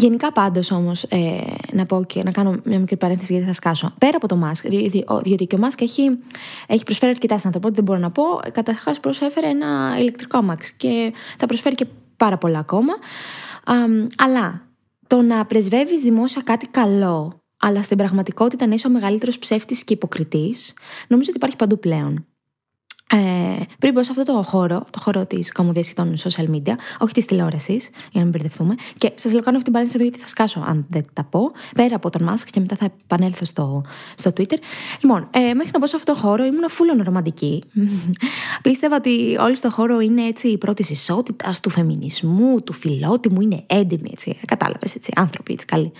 Γενικά 0.00 0.32
πάντως 0.32 0.70
όμως, 0.70 1.02
ε, 1.02 1.40
να 1.72 1.86
πω 1.86 2.04
και 2.04 2.22
να 2.24 2.30
κάνω 2.30 2.60
μια 2.64 2.78
μικρή 2.78 2.96
παρένθεση 2.96 3.32
γιατί 3.32 3.46
θα 3.46 3.52
σκάσω. 3.52 3.94
Πέρα 3.98 4.16
από 4.16 4.28
το 4.28 4.36
Μάσκ, 4.36 4.66
διότι 5.22 5.46
και 5.46 5.54
ο 5.54 5.58
Μάσκ 5.58 5.80
έχει, 5.80 6.18
έχει 6.66 6.82
προσφέρει 6.82 7.10
αρκετά 7.10 7.34
στην 7.38 7.46
ανθρωπότητα, 7.46 7.82
δεν 7.82 7.84
μπορώ 7.84 7.98
να 7.98 8.10
πω. 8.10 8.50
Καταρχάς 8.52 9.00
προσέφερε 9.00 9.46
ένα 9.46 9.96
ηλεκτρικό 9.98 10.38
αμάξι 10.38 10.74
και 10.76 11.12
θα 11.38 11.46
προσφέρει 11.46 11.74
και 11.74 11.86
πάρα 12.16 12.38
πολλά 12.38 12.58
ακόμα. 12.58 12.92
αλλά 14.16 14.62
το 15.06 15.22
να 15.22 15.44
πρεσβεύεις 15.44 16.02
δημόσια 16.02 16.42
κάτι 16.42 16.66
καλό, 16.66 17.42
αλλά 17.58 17.82
στην 17.82 17.96
πραγματικότητα 17.96 18.66
να 18.66 18.74
είσαι 18.74 18.86
ο 18.86 18.90
μεγαλύτερος 18.90 19.38
ψεύτης 19.38 19.84
και 19.84 19.92
υποκριτής, 19.92 20.74
νομίζω 21.08 21.28
ότι 21.28 21.38
υπάρχει 21.38 21.56
παντού 21.56 21.78
πλέον. 21.78 22.26
Ε, 23.12 23.62
πριν 23.78 23.94
πω 23.94 24.02
σε 24.02 24.10
αυτό 24.10 24.32
το 24.32 24.42
χώρο, 24.42 24.84
το 24.90 25.00
χώρο 25.00 25.26
της 25.26 25.52
κομμωδίας 25.52 25.88
και 25.88 25.94
των 25.94 26.14
social 26.16 26.50
media, 26.50 26.72
όχι 26.98 27.12
της 27.12 27.24
τηλεόρασης, 27.24 27.90
για 27.92 28.10
να 28.12 28.20
μην 28.20 28.30
μπερδευτούμε. 28.30 28.74
Και 28.98 29.12
σας 29.14 29.32
λέω 29.32 29.42
κάνω 29.42 29.56
αυτή 29.56 29.70
την 29.70 29.72
παρένθεση 29.72 29.96
εδώ 29.96 30.04
γιατί 30.04 30.20
θα 30.20 30.26
σκάσω, 30.26 30.60
αν 30.66 30.86
δεν 30.88 31.04
τα 31.12 31.24
πω, 31.24 31.52
πέρα 31.74 31.96
από 31.96 32.10
τον 32.10 32.22
Μάσκ 32.22 32.48
και 32.50 32.60
μετά 32.60 32.76
θα 32.76 32.84
επανέλθω 33.04 33.44
στο, 33.44 33.84
στο 34.14 34.30
Twitter. 34.36 34.56
Λοιπόν, 35.00 35.28
ε, 35.30 35.54
μέχρι 35.54 35.70
να 35.72 35.78
πω 35.78 35.86
σε 35.86 35.96
αυτό 35.96 36.12
το 36.12 36.18
χώρο 36.18 36.44
ήμουν 36.44 36.70
φούλον 36.70 37.02
ρομαντική. 37.02 37.64
Πίστευα 38.62 38.96
ότι 38.96 39.36
όλοι 39.40 39.56
στο 39.56 39.70
χώρο 39.70 40.00
είναι 40.00 40.26
έτσι 40.26 40.48
η 40.48 40.58
πρώτη 40.58 40.86
ισότητας, 40.90 41.60
του 41.60 41.70
φεμινισμού, 41.70 42.62
του 42.62 42.72
φιλότιμου, 42.72 43.40
είναι 43.40 43.64
έντιμοι, 43.66 44.08
έτσι. 44.12 44.38
Κατάλαβες, 44.46 44.94
έτσι, 44.94 45.12
άνθρωποι, 45.16 45.52
έτσι, 45.52 45.66
καλοί. 45.66 45.92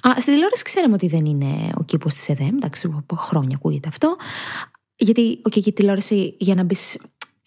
Α, 0.00 0.10
στην 0.18 0.32
τηλεόραση 0.32 0.62
ξέραμε 0.62 0.94
ότι 0.94 1.08
δεν 1.08 1.24
είναι 1.24 1.70
ο 1.78 1.82
κήπος 1.82 2.14
της 2.14 2.28
ΕΔΕΜ, 2.28 2.56
εντάξει, 2.56 2.94
από 2.96 3.16
χρόνια 3.16 3.56
ακούγεται 3.56 3.88
αυτό. 3.88 4.16
Γιατί, 4.96 5.40
okay, 5.48 5.60
και 5.62 5.68
η 5.68 5.72
τηλεόραση 5.72 6.34
για 6.38 6.54
να 6.54 6.62
μπεις 6.62 6.98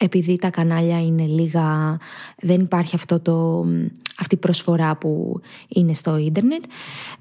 επειδή 0.01 0.35
τα 0.35 0.49
κανάλια 0.49 1.01
είναι 1.01 1.25
λίγα, 1.25 1.97
δεν 2.37 2.59
υπάρχει 2.59 2.95
αυτό 2.95 3.19
το, 3.19 3.65
αυτή 4.19 4.35
η 4.35 4.37
προσφορά 4.37 4.95
που 4.95 5.41
είναι 5.67 5.93
στο 5.93 6.17
ίντερνετ. 6.17 6.63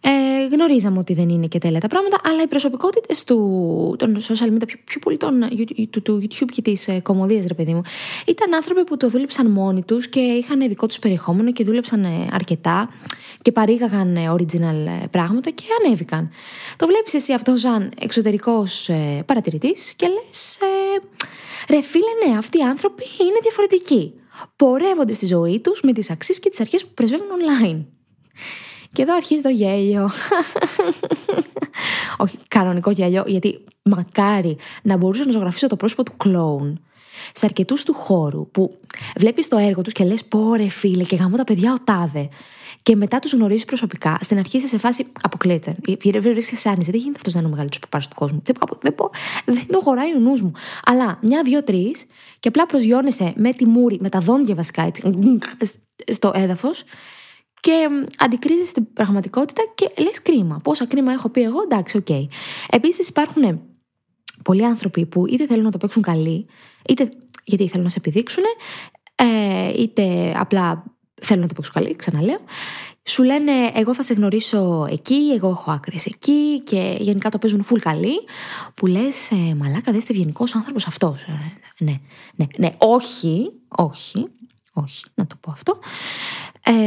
Ε, 0.01 0.38
γνωρίζαμε 0.50 0.99
ότι 0.99 1.14
δεν 1.14 1.28
είναι 1.28 1.47
και 1.47 1.59
τέλεια 1.59 1.81
τα 1.81 1.88
πράγματα, 1.88 2.17
αλλά 2.25 2.43
οι 2.43 2.47
προσωπικότητες 2.47 3.25
των 3.25 4.17
social 4.21 4.47
media, 4.47 4.67
πιο, 4.67 4.78
πιο 4.85 5.00
πολύ 5.00 5.17
των, 5.17 5.45
του, 5.90 6.02
του 6.02 6.23
YouTube 6.23 6.50
και 6.52 6.62
της 6.62 6.88
ε, 6.88 7.00
κομμωδίας, 7.00 7.45
ρε 7.47 7.55
παιδί 7.55 7.75
μου, 7.75 7.83
ήταν 8.26 8.55
άνθρωποι 8.55 8.85
που 8.85 8.97
το 8.97 9.09
δούλεψαν 9.09 9.50
μόνοι 9.50 9.83
τους 9.83 10.09
και 10.09 10.21
είχαν 10.21 10.69
δικό 10.69 10.87
τους 10.87 10.99
περιεχόμενο 10.99 11.52
και 11.52 11.64
δούλεψαν 11.64 12.05
ε, 12.05 12.28
αρκετά 12.31 12.90
και 13.43 13.52
παρήγαγαν 13.52 14.17
ε, 14.17 14.31
original 14.31 14.87
ε, 15.02 15.07
πράγματα 15.11 15.50
και 15.50 15.64
ανέβηκαν. 15.85 16.31
Το 16.76 16.87
βλέπεις 16.87 17.14
εσύ 17.14 17.33
αυτό 17.33 17.57
σαν 17.57 17.93
εξωτερικός 17.99 18.88
ε, 18.88 19.23
παρατηρητής 19.26 19.95
και 19.95 20.07
λες. 20.07 20.57
Ε, 20.57 20.67
Ρε 21.69 21.83
φίλε, 21.83 22.26
ναι, 22.26 22.37
αυτοί 22.37 22.59
οι 22.59 22.62
άνθρωποι 22.62 23.05
είναι 23.21 23.38
διαφορετικοί. 23.43 24.12
Πορεύονται 24.57 25.14
στη 25.14 25.26
ζωή 25.26 25.61
τους 25.61 25.81
με 25.83 25.93
τις 25.93 26.11
αξίες 26.11 26.40
και 26.40 26.49
τις 26.49 26.61
αρχές 26.61 26.85
που 26.85 26.95
πρεσβεύουν 26.95 27.26
online. 27.26 27.85
Και 28.92 29.02
εδώ 29.02 29.14
αρχίζει 29.14 29.42
το 29.42 29.49
γέλιο. 29.49 30.11
Όχι, 32.16 32.38
κανονικό 32.49 32.90
γέλιο, 32.90 33.25
γιατί 33.26 33.64
μακάρι 33.83 34.57
να 34.83 34.97
μπορούσα 34.97 35.25
να 35.25 35.30
ζωγραφίσω 35.30 35.66
το 35.66 35.76
πρόσωπο 35.76 36.02
του 36.02 36.12
κλόουν 36.16 36.80
σε 37.33 37.47
αρκετούς 37.47 37.83
του 37.83 37.95
χώρου 37.95 38.50
που 38.50 38.78
βλέπεις 39.16 39.49
το 39.49 39.57
έργο 39.57 39.83
τους 39.83 39.92
και 39.92 40.04
λες: 40.04 40.25
Πόρε 40.25 40.68
φίλε, 40.68 41.04
και 41.04 41.16
γαμώ 41.16 41.37
τα 41.37 41.45
παιδιά 41.45 41.73
ο 41.73 41.76
τάδε 41.85 42.28
και 42.83 42.97
μετά 42.97 43.18
τους 43.18 43.33
γνωρίζεις 43.33 43.64
προσωπικά, 43.64 44.18
στην 44.23 44.38
αρχή 44.38 44.57
είσαι 44.57 44.66
σε 44.66 44.78
φάση 44.78 45.07
αποκλείεται. 45.23 45.76
Βρίσκεσαι 46.21 46.57
σε 46.57 46.68
άρνηση. 46.68 46.90
Δεν 46.90 47.00
γίνεται 47.00 47.16
αυτός 47.16 47.33
να 47.35 47.38
είναι 47.38 47.49
ο 47.49 47.50
μεγαλύτερος 47.50 47.88
παπά 47.88 48.04
του 48.09 48.14
κόσμου. 48.14 48.42
Δεν, 48.45 48.54
δεν, 48.80 48.95
δεν 49.45 49.66
το 49.71 49.80
χωράει 49.80 50.16
ο 50.16 50.18
νους 50.18 50.42
μου. 50.42 50.52
Αλλά 50.85 51.18
μια, 51.23 51.42
δύο, 51.42 51.64
τρεις 51.64 52.07
και 52.40 52.49
απλά 52.49 52.66
προσγειώνεσαι 52.66 53.33
με 53.37 53.52
τη 53.52 53.66
μούρη, 53.66 53.99
με 54.00 54.09
τα 54.09 54.18
δόντια 54.18 54.54
βασικά 54.54 54.83
έτσι, 54.83 55.02
στο 56.12 56.33
έδαφος 56.35 56.85
και 57.61 57.88
αντικρίζεις 58.17 58.73
την 58.73 58.93
πραγματικότητα 58.93 59.62
και 59.75 60.03
λες 60.03 60.23
κρίμα. 60.23 60.61
Πόσα 60.62 60.87
κρίμα 60.87 61.12
έχω 61.12 61.29
πει 61.29 61.43
εγώ, 61.43 61.62
εντάξει, 61.62 61.97
ok. 61.97 62.07
Okay. 62.09 62.27
Επίσης 62.71 63.09
υπάρχουν 63.09 63.61
πολλοί 64.45 64.65
άνθρωποι 64.65 65.07
που 65.07 65.27
είτε 65.27 65.47
θέλουν 65.47 65.65
να 65.65 65.71
το 65.71 65.79
παίξουν 65.79 66.03
καλοί, 66.03 66.47
είτε 66.88 67.09
γιατί 67.45 67.69
θέλουν 67.69 67.85
να 67.85 67.91
σε 67.91 67.99
επιδείξουν, 67.99 68.43
ε, 69.15 69.83
είτε 69.83 70.35
απλά 70.37 70.85
θέλω 71.21 71.41
να 71.41 71.49
το 71.49 71.55
παίξω 71.55 71.71
καλή, 71.75 71.97
ξαναλέω. 71.97 72.41
Σου 73.09 73.23
λένε, 73.23 73.53
εγώ 73.75 73.95
θα 73.95 74.03
σε 74.03 74.15
γνωρίσω 74.15 74.87
εκεί, 74.91 75.33
εγώ 75.37 75.49
έχω 75.49 75.71
άκρες 75.71 76.07
εκεί 76.07 76.61
και 76.61 76.97
γενικά 77.00 77.29
το 77.29 77.38
παίζουν 77.38 77.67
full 77.71 77.79
καλή. 77.81 78.15
Που 78.75 78.87
λες, 78.87 79.31
ε, 79.31 79.55
μαλάκα, 79.55 79.83
δεν 79.85 79.95
είστε 79.95 80.12
ευγενικό 80.12 80.45
άνθρωπος 80.55 80.87
αυτός. 80.87 81.23
Ε, 81.23 81.53
ναι, 81.79 81.95
ναι, 82.35 82.47
ναι, 82.59 82.75
όχι, 82.79 83.50
όχι, 83.69 84.27
όχι, 84.73 85.05
να 85.15 85.27
το 85.27 85.37
πω 85.41 85.50
αυτό. 85.50 85.79
Ε, 86.71 86.85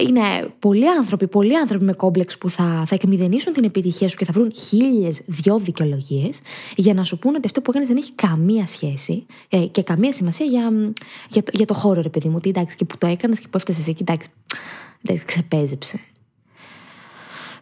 είναι 0.00 0.52
πολλοί 0.58 0.88
άνθρωποι, 0.88 1.28
πολλοί 1.28 1.56
άνθρωποι 1.56 1.84
με 1.84 1.92
κόμπλεξ 1.92 2.38
που 2.38 2.50
θα, 2.50 2.84
θα 2.86 2.94
εκμηδενήσουν 2.94 3.52
την 3.52 3.64
επιτυχία 3.64 4.08
σου 4.08 4.16
και 4.16 4.24
θα 4.24 4.32
βρουν 4.32 4.52
χίλιες 4.54 5.22
δυο 5.26 5.58
δικαιολογίες 5.58 6.40
για 6.76 6.94
να 6.94 7.04
σου 7.04 7.18
πούνε 7.18 7.36
ότι 7.36 7.46
αυτό 7.46 7.60
που 7.60 7.70
έκανες 7.70 7.88
δεν 7.88 7.96
έχει 7.96 8.12
καμία 8.12 8.66
σχέση 8.66 9.26
ε, 9.48 9.58
και 9.58 9.82
καμία 9.82 10.12
σημασία 10.12 10.46
για, 10.46 10.92
για, 11.28 11.42
το, 11.42 11.50
για 11.54 11.66
το 11.66 11.74
χώρο, 11.74 12.00
ρε 12.00 12.08
παιδί 12.08 12.28
μου. 12.28 12.34
Ότι 12.36 12.48
εντάξει, 12.48 12.76
και 12.76 12.84
που 12.84 12.98
το 12.98 13.06
έκανες 13.06 13.40
και 13.40 13.46
που 13.50 13.56
έφτασες 13.56 13.88
εκεί, 13.88 14.02
εντάξει, 14.02 14.28
εντάξει 15.02 15.26
ξεπέζεψε. 15.26 16.00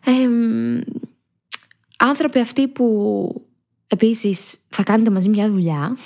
Ε, 0.05 0.13
άνθρωποι 1.99 2.39
αυτοί 2.39 2.69
που 2.69 3.47
επίσης 3.87 4.59
θα 4.69 4.83
κάνετε 4.83 5.11
μαζί 5.11 5.29
μια 5.29 5.51
δουλειά 5.51 5.97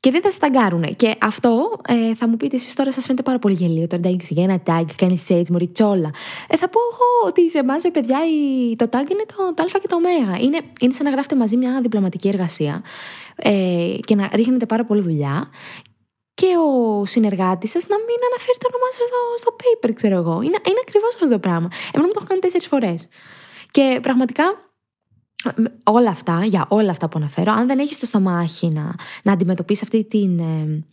και 0.00 0.10
δεν 0.10 0.22
θα 0.22 0.30
σας 0.30 0.38
ταγκάρουν. 0.38 0.82
Και 0.96 1.14
αυτό 1.20 1.80
ε, 1.88 2.14
θα 2.14 2.28
μου 2.28 2.36
πείτε 2.36 2.56
εσείς 2.56 2.74
τώρα, 2.74 2.92
σας 2.92 3.04
φαίνεται 3.04 3.22
πάρα 3.22 3.38
πολύ 3.38 3.54
γελίο. 3.54 3.86
Τώρα 3.86 4.02
εντάξει, 4.06 4.34
για 4.34 4.42
ένα 4.42 4.62
tag, 4.66 4.84
κάνεις 4.96 5.30
έτσι, 5.30 5.52
μωρή 5.52 5.68
τσόλα. 5.68 6.10
Ε, 6.48 6.56
θα 6.56 6.68
πω 6.68 6.80
εγώ 6.92 7.28
ότι 7.28 7.50
σε 7.50 7.58
εμάς, 7.58 7.82
παιδιά, 7.92 8.18
η, 8.26 8.76
το 8.76 8.84
tag 8.90 9.10
είναι 9.10 9.24
το, 9.26 9.54
το 9.54 9.62
Α 9.62 9.78
και 9.80 9.88
το 9.88 9.96
Ω. 9.96 9.98
Είναι, 10.40 10.60
είναι 10.80 10.92
σαν 10.92 11.04
να 11.04 11.10
γράφετε 11.10 11.36
μαζί 11.36 11.56
μια 11.56 11.80
διπλωματική 11.80 12.28
εργασία 12.28 12.82
ε, 13.36 13.96
και 14.00 14.14
να 14.14 14.30
ρίχνετε 14.34 14.66
πάρα 14.66 14.84
πολύ 14.84 15.00
δουλειά 15.00 15.48
και 16.34 16.46
ο 16.66 17.04
συνεργάτης 17.04 17.70
σας 17.70 17.86
να 17.88 17.96
μην 17.96 18.18
αναφέρει 18.28 18.58
το 18.58 18.68
όνομά 18.70 18.90
σας 18.90 19.06
στο, 19.10 19.20
στο 19.36 19.56
paper, 19.60 19.90
ξέρω 19.94 20.16
εγώ. 20.16 20.34
Είναι, 20.34 20.58
είναι 20.68 20.82
ακριβώς 20.86 21.14
αυτό 21.14 21.28
το 21.28 21.38
πράγμα. 21.38 21.68
Εμένα 21.92 22.06
μου 22.08 22.12
το 22.12 22.18
έχω 22.18 22.26
κάνει 22.28 22.40
τέσσερις 22.40 22.66
φορές. 22.66 23.08
Και 23.70 23.98
πραγματικά 24.02 24.44
όλα 25.82 26.10
αυτά, 26.10 26.44
για 26.44 26.64
όλα 26.68 26.90
αυτά 26.90 27.08
που 27.08 27.18
αναφέρω, 27.18 27.52
αν 27.52 27.66
δεν 27.66 27.78
έχεις 27.78 27.98
το 27.98 28.06
στομάχι 28.06 28.68
να, 28.68 28.94
να 29.22 29.32
αντιμετωπίσεις 29.32 29.82
αυτή 29.82 30.04
την, 30.04 30.38
ε, 30.38 30.84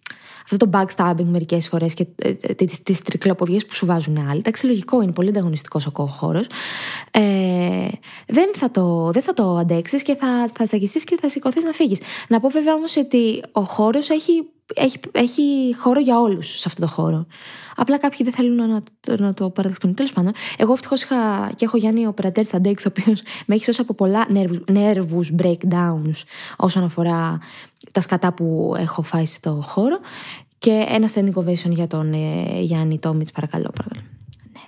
αυτό 0.44 0.58
το 0.58 0.70
backstabbing 0.74 1.25
μερικές 1.25 1.68
φορές 1.68 1.94
και 1.94 2.06
ε, 2.16 2.30
ε 2.30 2.54
τις 2.84 3.02
τρικλοποδιές 3.02 3.66
που 3.66 3.74
σου 3.74 3.86
βάζουν 3.86 4.18
άλλοι. 4.30 4.38
Εντάξει, 4.38 4.66
λογικό 4.66 5.02
είναι, 5.02 5.12
πολύ 5.12 5.30
ανταγωνιστικός 5.30 5.86
ο 5.86 6.06
χώρο. 6.06 6.42
Ε, 7.12 7.88
δεν, 8.28 8.50
θα 8.54 8.72
το, 8.72 9.12
δεν 9.12 9.22
θα 9.22 9.34
το 9.34 9.56
αντέξεις 9.56 10.02
και 10.04 10.16
θα, 10.16 10.50
θα 10.54 10.66
τσακιστείς 10.66 11.04
και 11.04 11.18
θα 11.22 11.30
σηκωθείς 11.30 11.64
να 11.64 11.72
φύγεις. 11.72 12.00
Να 12.28 12.40
πω 12.40 12.50
βέβαια 12.50 12.74
όμως 12.74 12.98
ότι 12.98 13.44
ο 13.52 13.62
χώρος 13.62 14.10
έχει, 14.10 14.48
έχει, 14.74 15.00
έχει 15.12 15.75
χώρο 15.80 16.00
για 16.00 16.20
όλους 16.20 16.60
σε 16.60 16.64
αυτό 16.68 16.82
το 16.82 16.88
χώρο. 16.88 17.25
Απλά 17.75 17.98
κάποιοι 17.98 18.20
δεν 18.24 18.34
θέλουν 18.34 18.70
να, 18.70 18.84
το, 19.00 19.15
να 19.24 19.34
το 19.34 19.50
παραδεχτούν. 19.50 19.94
Τέλος 19.94 20.13
πάντων, 20.13 20.34
εγώ 20.58 20.74
ευτυχώς 20.74 21.01
είχα 21.01 21.51
και 21.55 21.65
έχω 21.65 21.77
Γιάννη 21.77 22.08
ο 22.08 22.13
Περατέρ 22.13 22.48
Ταντέξ, 22.48 22.86
ο 22.86 22.91
οποίος 22.98 23.22
με 23.46 23.55
έχει 23.55 23.63
σώσει 23.63 23.82
από 23.82 23.94
πολλά 23.94 24.27
nervous 24.67 25.41
breakdowns 25.41 26.24
όσον 26.58 26.84
αφορά 26.84 27.39
τα 27.91 28.01
σκατά 28.01 28.34
που 28.34 28.75
έχω 28.77 29.01
φάει 29.01 29.25
στο 29.25 29.60
χώρο. 29.63 30.00
Και 30.58 30.86
ένα 30.88 31.10
standing 31.15 31.34
ovation 31.34 31.70
για 31.70 31.88
τον 31.88 32.13
ε, 32.13 32.60
Γιάννη 32.62 33.00
Τόμιτς, 33.00 33.32
παρακαλώ, 33.32 33.72
παρακαλώ. 33.75 34.05
Ναι, 34.53 34.60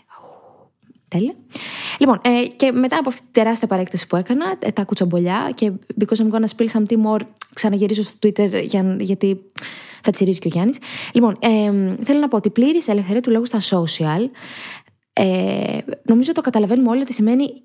τέλεια. 1.08 1.34
Λοιπόν, 2.00 2.20
ε, 2.22 2.48
και 2.56 2.72
μετά 2.72 2.98
από 2.98 3.10
αυτή 3.10 3.22
τη 3.22 3.32
τεράστια 3.32 3.68
παρέκταση 3.68 4.08
που 4.08 4.16
έκανα, 4.16 4.56
ε, 4.60 4.72
τα 4.72 4.84
κουτσομπολιά 4.84 5.52
και 5.56 5.72
because 6.00 6.18
I'm 6.18 6.32
gonna 6.32 6.48
spill 6.58 6.68
some 6.68 6.86
tea 6.88 7.06
more, 7.06 7.20
ξαναγυρίζω 7.54 8.04
στο 8.04 8.18
Twitter 8.22 8.64
για, 8.64 8.96
γιατί 9.00 9.42
θα 10.02 10.12
τσιρίζει 10.12 10.40
και 10.40 10.48
ο 10.48 10.52
Γιάννης. 10.54 10.78
Λοιπόν, 11.14 11.38
ε, 11.40 11.72
θέλω 12.04 12.20
να 12.20 12.28
πω 12.28 12.38
ότι 12.38 12.50
πλήρης 12.50 12.88
ελευθερία 12.88 13.22
του 13.22 13.32
λόγου 13.32 13.46
στα 13.46 13.60
social. 13.60 14.30
Ε, 15.14 15.78
νομίζω 16.04 16.32
το 16.32 16.42
καταλαβαίνουμε 16.42 16.90
όλοι 16.90 17.02
ότι 17.02 17.14
σημαίνει 17.14 17.64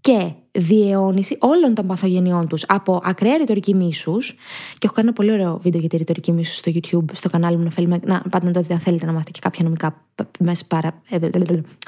και 0.00 0.32
διαιώνιση 0.56 1.36
όλων 1.40 1.74
των 1.74 1.86
παθογενειών 1.86 2.48
τους 2.48 2.64
από 2.68 3.00
ακραία 3.04 3.36
ρητορική 3.36 3.74
μίσους. 3.74 4.36
Και 4.78 4.86
έχω 4.86 4.94
κάνει 4.94 5.08
ένα 5.08 5.16
πολύ 5.16 5.32
ωραίο 5.32 5.58
βίντεο 5.62 5.80
για 5.80 5.88
τη 5.88 5.96
ρητορική 5.96 6.32
μίσους 6.32 6.56
στο 6.56 6.72
YouTube, 6.74 7.04
στο 7.12 7.28
κανάλι 7.28 7.56
μου. 7.56 7.62
Να, 7.62 7.70
θέλουμε, 7.70 8.00
να 8.04 8.22
πάτε 8.30 8.46
να 8.46 8.52
το 8.52 8.60
δείτε 8.60 8.74
αν 8.74 8.80
θέλετε 8.80 9.06
να 9.06 9.12
μάθετε 9.12 9.30
και 9.30 9.40
κάποια 9.42 9.64
νομικά 9.64 10.06
μέσα 10.38 10.64
παρα, 10.68 11.02
ε, 11.08 11.18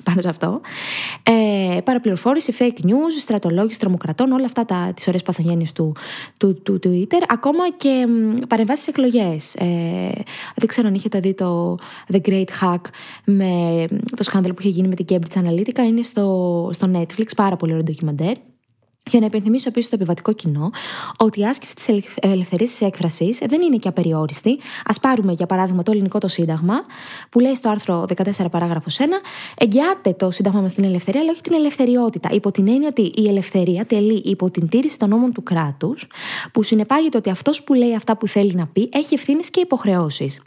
πάνω 0.05 0.21
σε 0.21 0.29
αυτό. 0.29 0.61
Ε, 1.23 1.81
παραπληροφόρηση, 1.85 2.55
fake 2.59 2.85
news, 2.85 3.13
στρατολόγηση 3.21 3.79
τρομοκρατών, 3.79 4.33
όλα 4.33 4.45
αυτά 4.45 4.65
τα, 4.65 4.93
τις 4.95 5.09
ωραίες 5.09 5.23
παθογένειες 5.23 5.73
του, 5.73 5.95
του, 6.37 6.63
του, 6.63 6.81
Twitter, 6.83 7.23
ακόμα 7.29 7.71
και 7.77 8.07
παρεμβάσεις 8.49 8.85
σε 8.85 8.91
εκλογές. 8.91 9.55
Ε, 9.55 9.65
δεν 10.55 10.67
ξέρω 10.67 10.89
αν 10.89 10.95
είχατε 10.95 11.21
δει 11.21 11.35
το 11.35 11.79
The 12.13 12.21
Great 12.29 12.49
Hack 12.61 12.81
με 13.25 13.85
το 14.17 14.23
σκάνδαλο 14.23 14.55
που 14.55 14.61
είχε 14.61 14.71
γίνει 14.71 14.89
με 14.89 14.95
την 14.95 15.07
Cambridge 15.09 15.39
Analytica, 15.39 15.79
είναι 15.87 16.03
στο, 16.03 16.71
στο 16.73 16.91
Netflix, 16.95 17.27
πάρα 17.37 17.57
πολύ 17.57 17.73
ωραίο 17.73 17.85
ντοκιμαντέρ. 17.85 18.37
Για 19.09 19.21
να 19.21 19.27
υπενθυμίσω 19.27 19.69
επίσης 19.69 19.87
στο 19.87 19.97
επιβατικό 19.97 20.33
κοινό 20.33 20.71
ότι 21.17 21.41
η 21.41 21.45
άσκηση 21.45 21.75
της 21.75 21.89
ελευθερίας 22.21 22.71
της 22.71 22.81
έκφρασης 22.81 23.39
δεν 23.49 23.61
είναι 23.63 23.77
και 23.77 23.89
απεριόριστη. 23.89 24.59
Ας 24.85 25.01
πάρουμε 25.01 25.33
για 25.33 25.47
παράδειγμα 25.47 25.83
το 25.83 25.91
ελληνικό 25.91 26.19
το 26.19 26.29
Σύνταγμα, 26.29 26.85
που 27.31 27.41
λέει 27.41 27.55
στο 27.55 27.69
άρθρο 27.69 28.05
14 28.17 28.51
παράγραφος 28.51 28.99
1, 28.99 29.03
εγγυάται 29.59 30.13
το 30.13 30.31
Σύνταγμα 30.31 30.61
μας 30.61 30.73
την 30.73 30.85
ελευθερία, 30.85 31.21
αλλά 31.21 31.31
όχι 31.31 31.41
την 31.41 31.55
ελευθεριότητα. 31.55 32.29
Υπό 32.33 32.51
την 32.51 32.69
έννοια 32.69 32.89
ότι 32.89 33.13
η 33.15 33.29
ελευθερία 33.29 33.85
τελεί 33.85 34.23
υπό 34.25 34.51
την 34.51 34.69
τήρηση 34.69 34.99
των 34.99 35.09
νόμων 35.09 35.33
του 35.33 35.43
κράτους, 35.43 36.07
που 36.53 36.63
συνεπάγεται 36.63 37.17
ότι 37.17 37.31
αυτός 37.31 37.63
που 37.63 37.75
λέει 37.75 37.95
αυτά 37.95 38.17
που 38.17 38.27
θέλει 38.27 38.55
να 38.55 38.67
πει 38.67 38.89
έχει 38.93 39.15
ευθύνες 39.15 39.51
και 39.51 39.61
υποχρεώσεις. 39.61 40.43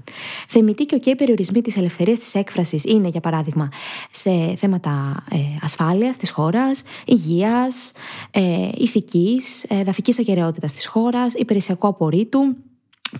Θεμιτοί 0.48 0.86
και 0.86 0.96
οκ 0.96 1.16
περιορισμοί 1.16 1.62
της 1.62 1.78
ελευθερίας 1.78 2.20
της 2.20 2.36
έκφρασης 2.36 2.84
είναι, 2.84 3.08
για 3.08 3.20
παράδειγμα, 3.20 3.70
σε 4.12 4.54
θέματα 4.58 5.24
ε, 5.32 5.38
ασφάλειας 5.62 6.18
της 6.18 6.32
χώρας, 6.32 6.84
υγείας, 7.06 7.92
ε, 8.32 8.51
ηθικής, 8.78 9.64
εδαφικής 9.64 10.20
ακαιρεότητας 10.20 10.74
της 10.74 10.86
χώρας, 10.86 11.34
υπηρεσιακού 11.34 11.88
απορρίτου, 11.88 12.56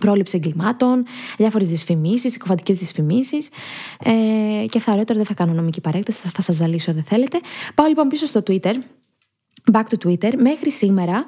πρόληψη 0.00 0.36
εγκλημάτων, 0.36 1.04
διάφορες 1.38 1.68
δυσφημίσεις, 1.68 2.32
συκοφαντικέ 2.32 2.72
δυσφημίσεις. 2.72 3.48
Ε, 4.04 4.66
και 4.66 4.78
αυτά 4.78 5.04
δεν 5.06 5.24
θα 5.24 5.34
κάνω 5.34 5.52
νομική 5.52 5.80
παρέκταση, 5.80 6.20
θα, 6.20 6.30
θα 6.30 6.42
σας 6.42 6.56
ζαλίσω 6.56 6.92
δεν 6.92 7.04
θέλετε. 7.04 7.40
Πάω 7.74 7.86
λοιπόν 7.86 8.08
πίσω 8.08 8.26
στο 8.26 8.42
Twitter. 8.46 8.74
Back 9.72 9.82
to 9.90 10.06
Twitter. 10.06 10.32
Μέχρι 10.36 10.70
σήμερα 10.70 11.24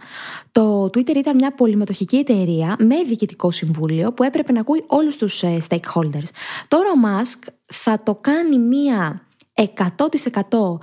το 0.52 0.84
Twitter 0.84 1.16
ήταν 1.16 1.34
μια 1.34 1.54
πολυμετοχική 1.54 2.16
εταιρεία 2.16 2.76
με 2.78 3.02
διοικητικό 3.06 3.50
συμβούλιο 3.50 4.12
που 4.12 4.22
έπρεπε 4.22 4.52
να 4.52 4.60
ακούει 4.60 4.84
όλους 4.86 5.16
τους 5.16 5.42
ε, 5.42 5.58
stakeholders. 5.68 6.28
Τώρα 6.68 6.88
ο 6.90 7.00
Musk 7.04 7.48
θα 7.66 8.02
το 8.02 8.14
κάνει 8.14 8.58
μια 8.58 9.26
100% 9.54 10.78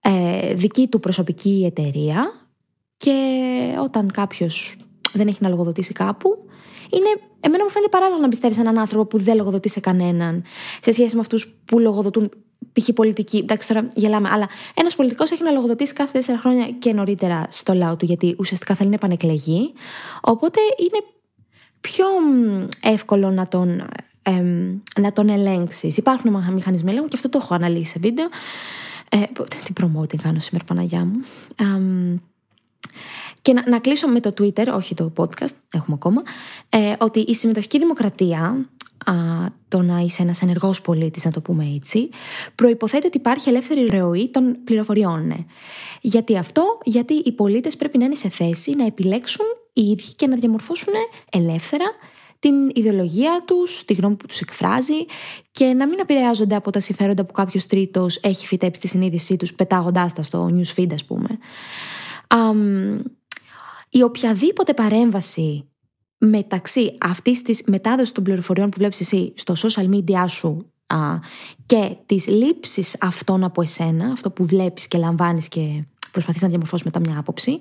ε, 0.00 0.54
δική 0.54 0.86
του 0.86 1.00
προσωπική 1.00 1.64
εταιρεία 1.66 2.47
και 2.98 3.14
όταν 3.82 4.10
κάποιος 4.12 4.76
δεν 5.12 5.28
έχει 5.28 5.38
να 5.40 5.48
λογοδοτήσει 5.48 5.92
κάπου, 5.92 6.48
είναι, 6.90 7.08
εμένα 7.40 7.64
μου 7.64 7.70
φαίνεται 7.70 7.90
παράλογο 7.90 8.20
να 8.20 8.28
πιστεύεις 8.28 8.58
έναν 8.58 8.78
άνθρωπο 8.78 9.04
που 9.04 9.18
δεν 9.18 9.36
λογοδοτεί 9.36 9.68
σε 9.68 9.80
κανέναν 9.80 10.44
σε 10.80 10.92
σχέση 10.92 11.14
με 11.14 11.20
αυτούς 11.20 11.54
που 11.64 11.78
λογοδοτούν 11.78 12.30
π.χ. 12.72 12.88
πολιτικοί. 12.94 13.36
Εντάξει, 13.36 13.68
τώρα 13.68 13.88
γελάμε, 13.94 14.28
αλλά 14.32 14.48
ένας 14.74 14.96
πολιτικός 14.96 15.30
έχει 15.30 15.42
να 15.42 15.50
λογοδοτήσει 15.50 15.92
κάθε 15.92 16.12
τέσσερα 16.12 16.38
χρόνια 16.38 16.70
και 16.78 16.92
νωρίτερα 16.92 17.46
στο 17.50 17.74
λαό 17.74 17.96
του, 17.96 18.04
γιατί 18.04 18.36
ουσιαστικά 18.38 18.74
θέλει 18.74 18.88
να 18.88 18.94
επανεκλεγεί. 18.94 19.72
Οπότε 20.20 20.60
είναι 20.78 21.04
πιο 21.80 22.06
εύκολο 22.82 23.30
να 23.30 23.48
τον, 23.48 23.68
ε, 24.22 24.42
να 25.00 25.12
τον 25.12 25.28
ελέγξεις. 25.28 25.96
Υπάρχουν 25.96 26.52
μηχανισμοί 26.52 26.90
έλεγχου 26.90 27.08
και 27.08 27.16
αυτό 27.16 27.28
το 27.28 27.38
έχω 27.42 27.54
αναλύσει 27.54 27.90
σε 27.90 27.98
βίντεο. 27.98 28.28
Ε, 29.10 29.18
τι 29.48 29.72
promoting 29.80 30.16
κάνω 30.22 30.38
σήμερα, 30.38 30.64
Παναγιά 30.64 31.04
μου. 31.04 31.24
Και 33.42 33.52
να, 33.52 33.68
να 33.68 33.78
κλείσω 33.78 34.08
με 34.08 34.20
το 34.20 34.34
Twitter, 34.38 34.66
όχι 34.74 34.94
το 34.94 35.12
podcast, 35.16 35.54
έχουμε 35.72 35.94
ακόμα, 35.94 36.22
ε, 36.68 36.94
ότι 36.98 37.20
η 37.20 37.34
συμμετοχική 37.34 37.78
δημοκρατία, 37.78 38.68
α, 39.04 39.14
το 39.68 39.82
να 39.82 39.98
είσαι 39.98 40.22
ένας 40.22 40.42
ενεργός 40.42 40.80
πολίτης, 40.80 41.24
να 41.24 41.30
το 41.30 41.40
πούμε 41.40 41.72
έτσι, 41.74 42.08
προποθέτει 42.54 43.06
ότι 43.06 43.16
υπάρχει 43.16 43.48
ελεύθερη 43.48 43.86
ροή 43.86 44.28
των 44.28 44.56
πληροφοριών. 44.64 45.26
Ναι. 45.26 45.36
Γιατί 46.00 46.36
αυτό, 46.36 46.78
γιατί 46.84 47.14
οι 47.14 47.32
πολίτες 47.32 47.76
πρέπει 47.76 47.98
να 47.98 48.04
είναι 48.04 48.14
σε 48.14 48.28
θέση 48.28 48.74
να 48.76 48.86
επιλέξουν 48.86 49.46
οι 49.72 49.82
ίδιοι 49.82 50.12
και 50.16 50.26
να 50.26 50.36
διαμορφώσουν 50.36 50.92
ελεύθερα 51.30 51.84
την 52.38 52.70
ιδεολογία 52.74 53.42
τους, 53.46 53.84
τη 53.84 53.94
γνώμη 53.94 54.14
που 54.14 54.26
τους 54.26 54.40
εκφράζει 54.40 55.04
και 55.50 55.64
να 55.64 55.86
μην 55.86 55.98
επηρεάζονται 55.98 56.54
από 56.54 56.70
τα 56.70 56.80
συμφέροντα 56.80 57.24
που 57.24 57.32
κάποιος 57.32 57.66
τρίτος 57.66 58.16
έχει 58.22 58.46
φυτέψει 58.46 58.80
τη 58.80 58.88
συνείδησή 58.88 59.36
τους 59.36 59.54
πετάγοντάς 59.54 60.12
τα 60.12 60.22
στο 60.22 60.50
newsfeed 60.56 60.92
ας 60.92 61.04
πούμε. 61.04 61.28
Um, 62.34 63.00
η 63.90 64.02
οποιαδήποτε 64.02 64.74
παρέμβαση 64.74 65.68
μεταξύ 66.18 66.96
αυτής 67.00 67.42
της 67.42 67.62
μετάδοσης 67.66 68.12
των 68.12 68.24
πληροφοριών 68.24 68.68
που 68.70 68.76
βλέπεις 68.78 69.00
εσύ 69.00 69.32
στο 69.36 69.54
social 69.56 69.88
media 69.94 70.24
σου 70.28 70.72
α, 70.86 71.18
και 71.66 71.96
της 72.06 72.26
λήψης 72.26 72.96
αυτών 73.00 73.44
από 73.44 73.62
εσένα, 73.62 74.12
αυτό 74.12 74.30
που 74.30 74.46
βλέπεις 74.46 74.88
και 74.88 74.98
λαμβάνεις 74.98 75.48
και 75.48 75.84
προσπαθείς 76.12 76.42
να 76.42 76.48
διαμορφώσεις 76.48 76.84
μετά 76.84 77.00
μια 77.00 77.18
άποψη, 77.18 77.60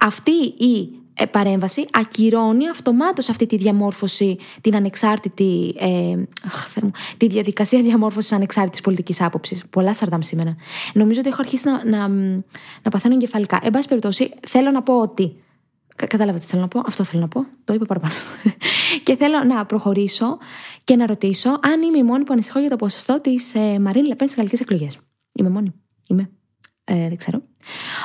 αυτή 0.00 0.32
η 0.58 0.80
ε, 0.80 0.88
παρέμβαση 1.26 1.86
ακυρώνει 1.92 2.68
αυτομάτως 2.68 3.28
αυτή 3.28 3.46
τη 3.46 3.56
διαμόρφωση, 3.56 4.38
την 4.60 4.76
ανεξάρτητη, 4.76 5.74
ε, 5.78 6.16
τη 7.16 7.26
διαδικασία 7.26 7.82
διαμόρφωσης 7.82 8.32
ανεξάρτητης 8.32 8.80
πολιτικής 8.80 9.20
άποψης. 9.22 9.64
Πολλά 9.70 9.94
σαρδάμ 9.94 10.20
σήμερα. 10.20 10.56
Νομίζω 10.94 11.20
ότι 11.20 11.28
έχω 11.28 11.40
αρχίσει 11.40 11.68
να, 11.68 11.84
να, 11.84 12.08
να 12.82 12.90
παθαίνω 12.90 13.14
εγκεφαλικά. 13.14 13.58
Εν 13.62 13.70
πάση 13.70 13.88
περιπτώσει, 13.88 14.30
θέλω 14.46 14.70
να 14.70 14.82
πω 14.82 14.98
ότι 14.98 15.36
Κατάλαβα 16.06 16.38
τι 16.38 16.44
θέλω 16.44 16.62
να 16.62 16.68
πω. 16.68 16.82
Αυτό 16.86 17.04
θέλω 17.04 17.22
να 17.22 17.28
πω. 17.28 17.46
Το 17.64 17.74
είπα 17.74 17.84
παραπάνω. 17.86 18.14
και 19.04 19.16
θέλω 19.16 19.44
να 19.44 19.66
προχωρήσω 19.66 20.38
και 20.84 20.96
να 20.96 21.06
ρωτήσω 21.06 21.48
αν 21.48 21.82
είμαι 21.82 21.98
η 21.98 22.02
μόνη 22.02 22.24
που 22.24 22.32
ανησυχώ 22.32 22.58
για 22.58 22.70
το 22.70 22.76
ποσοστό 22.76 23.20
της 23.20 23.54
ε, 23.54 23.78
Μαρίν 23.78 24.06
Λεπέν 24.06 24.26
στις 24.26 24.36
γαλλικές 24.36 24.60
εκλογές. 24.60 24.98
Είμαι 25.32 25.48
μόνη. 25.48 25.72
Είμαι. 26.08 26.30
Ε, 26.84 27.08
δεν 27.08 27.16
ξέρω. 27.16 27.42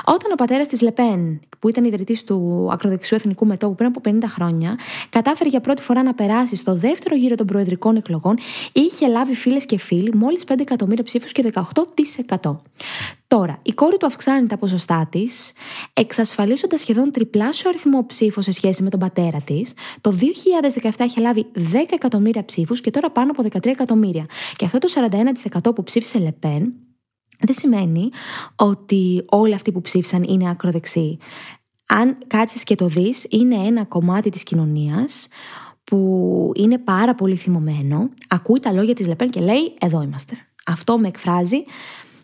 Όταν 0.06 0.32
ο 0.32 0.36
πατέρας 0.36 0.68
της 0.68 0.82
Λεπέν, 0.82 1.39
που 1.60 1.70
ήταν 1.70 1.84
ιδρυτής 1.84 2.24
του 2.24 2.70
ακροδεξιού 2.72 3.18
εθνικού 3.20 3.46
μετώπου 3.46 3.76
πριν 3.76 3.92
από 3.96 4.02
50 4.10 4.18
χρόνια, 4.28 4.78
κατάφερε 5.10 5.50
για 5.50 5.62
πρώτη 5.62 5.82
φορά 5.82 6.04
να 6.04 6.13
περάσει 6.13 6.56
στο 6.56 6.76
δεύτερο 6.76 7.16
γύρο 7.16 7.36
των 7.36 7.46
προεδρικών 7.46 7.96
εκλογών, 7.96 8.38
είχε 8.72 9.08
λάβει 9.08 9.36
φίλες 9.36 9.66
και 9.66 9.78
φίλοι 9.78 10.16
μόλις 10.16 10.44
5 10.48 10.60
εκατομμύρια 10.60 11.04
ψήφους 11.04 11.32
και 11.32 11.52
18%. 12.42 12.56
Τώρα, 13.28 13.60
η 13.62 13.74
κόρη 13.74 13.98
του 13.98 14.06
αυξάνει 14.06 14.48
τα 14.48 14.58
ποσοστά 14.58 15.08
της, 15.12 15.54
εξασφαλίζοντας 15.94 16.80
σχεδόν 16.80 17.12
τριπλάσιο 17.12 17.70
αριθμό 17.70 18.06
ψήφων 18.06 18.44
σε 18.44 18.52
σχέση 18.52 18.84
με 18.84 18.89
τον 18.89 19.00
πατέρα 19.00 19.42
της. 19.42 19.74
Το 20.02 20.12
2017 20.12 20.89
είχε 21.06 21.22
λάβει 21.22 21.46
10 21.56 21.60
εκατομμύρια 21.92 22.46
ψήφους 22.46 22.82
και 22.82 22.92
τώρα 22.92 23.12
πάνω 23.12 23.32
από 23.32 23.44
13 23.44 23.66
εκατομμύρια. 23.66 24.26
Και 24.56 24.66
αυτό 24.66 24.78
το 24.78 24.88
41% 25.62 25.76
που 25.76 25.84
ψήφισε 25.84 26.20
Λεπέν 26.20 26.74
δεν 27.45 27.56
σημαίνει 27.56 28.10
ότι 28.56 29.25
όλοι 29.29 29.53
αυτοί 29.53 29.71
που 29.71 29.82
ψήφισαν 29.82 30.23
είναι 30.23 30.49
ακροδεξιοί. 30.49 31.19
Αν 31.86 32.17
κάτσεις 32.27 32.63
και 32.63 32.75
το 32.75 32.88
δεις, 32.88 33.25
είναι 33.29 33.56
ένα 33.56 33.86
κομμάτι 33.86 34.29
της 34.29 34.43
κοινωνίας 34.43 35.27
που 35.84 36.51
είναι 36.56 36.77
πάρα 36.77 37.15
πολύ 37.15 37.36
θυμωμένο, 37.36 38.10
ακούει 38.27 38.60
τα 38.60 38.71
λόγια 38.71 38.93
της 38.93 39.08
Λεπέν 39.08 39.29
και 39.29 39.39
λέει 39.39 39.73
«εδώ 39.79 40.01
είμαστε». 40.01 40.38
Αυτό 40.65 40.97
με 40.97 41.08
εκφράζει 41.08 41.63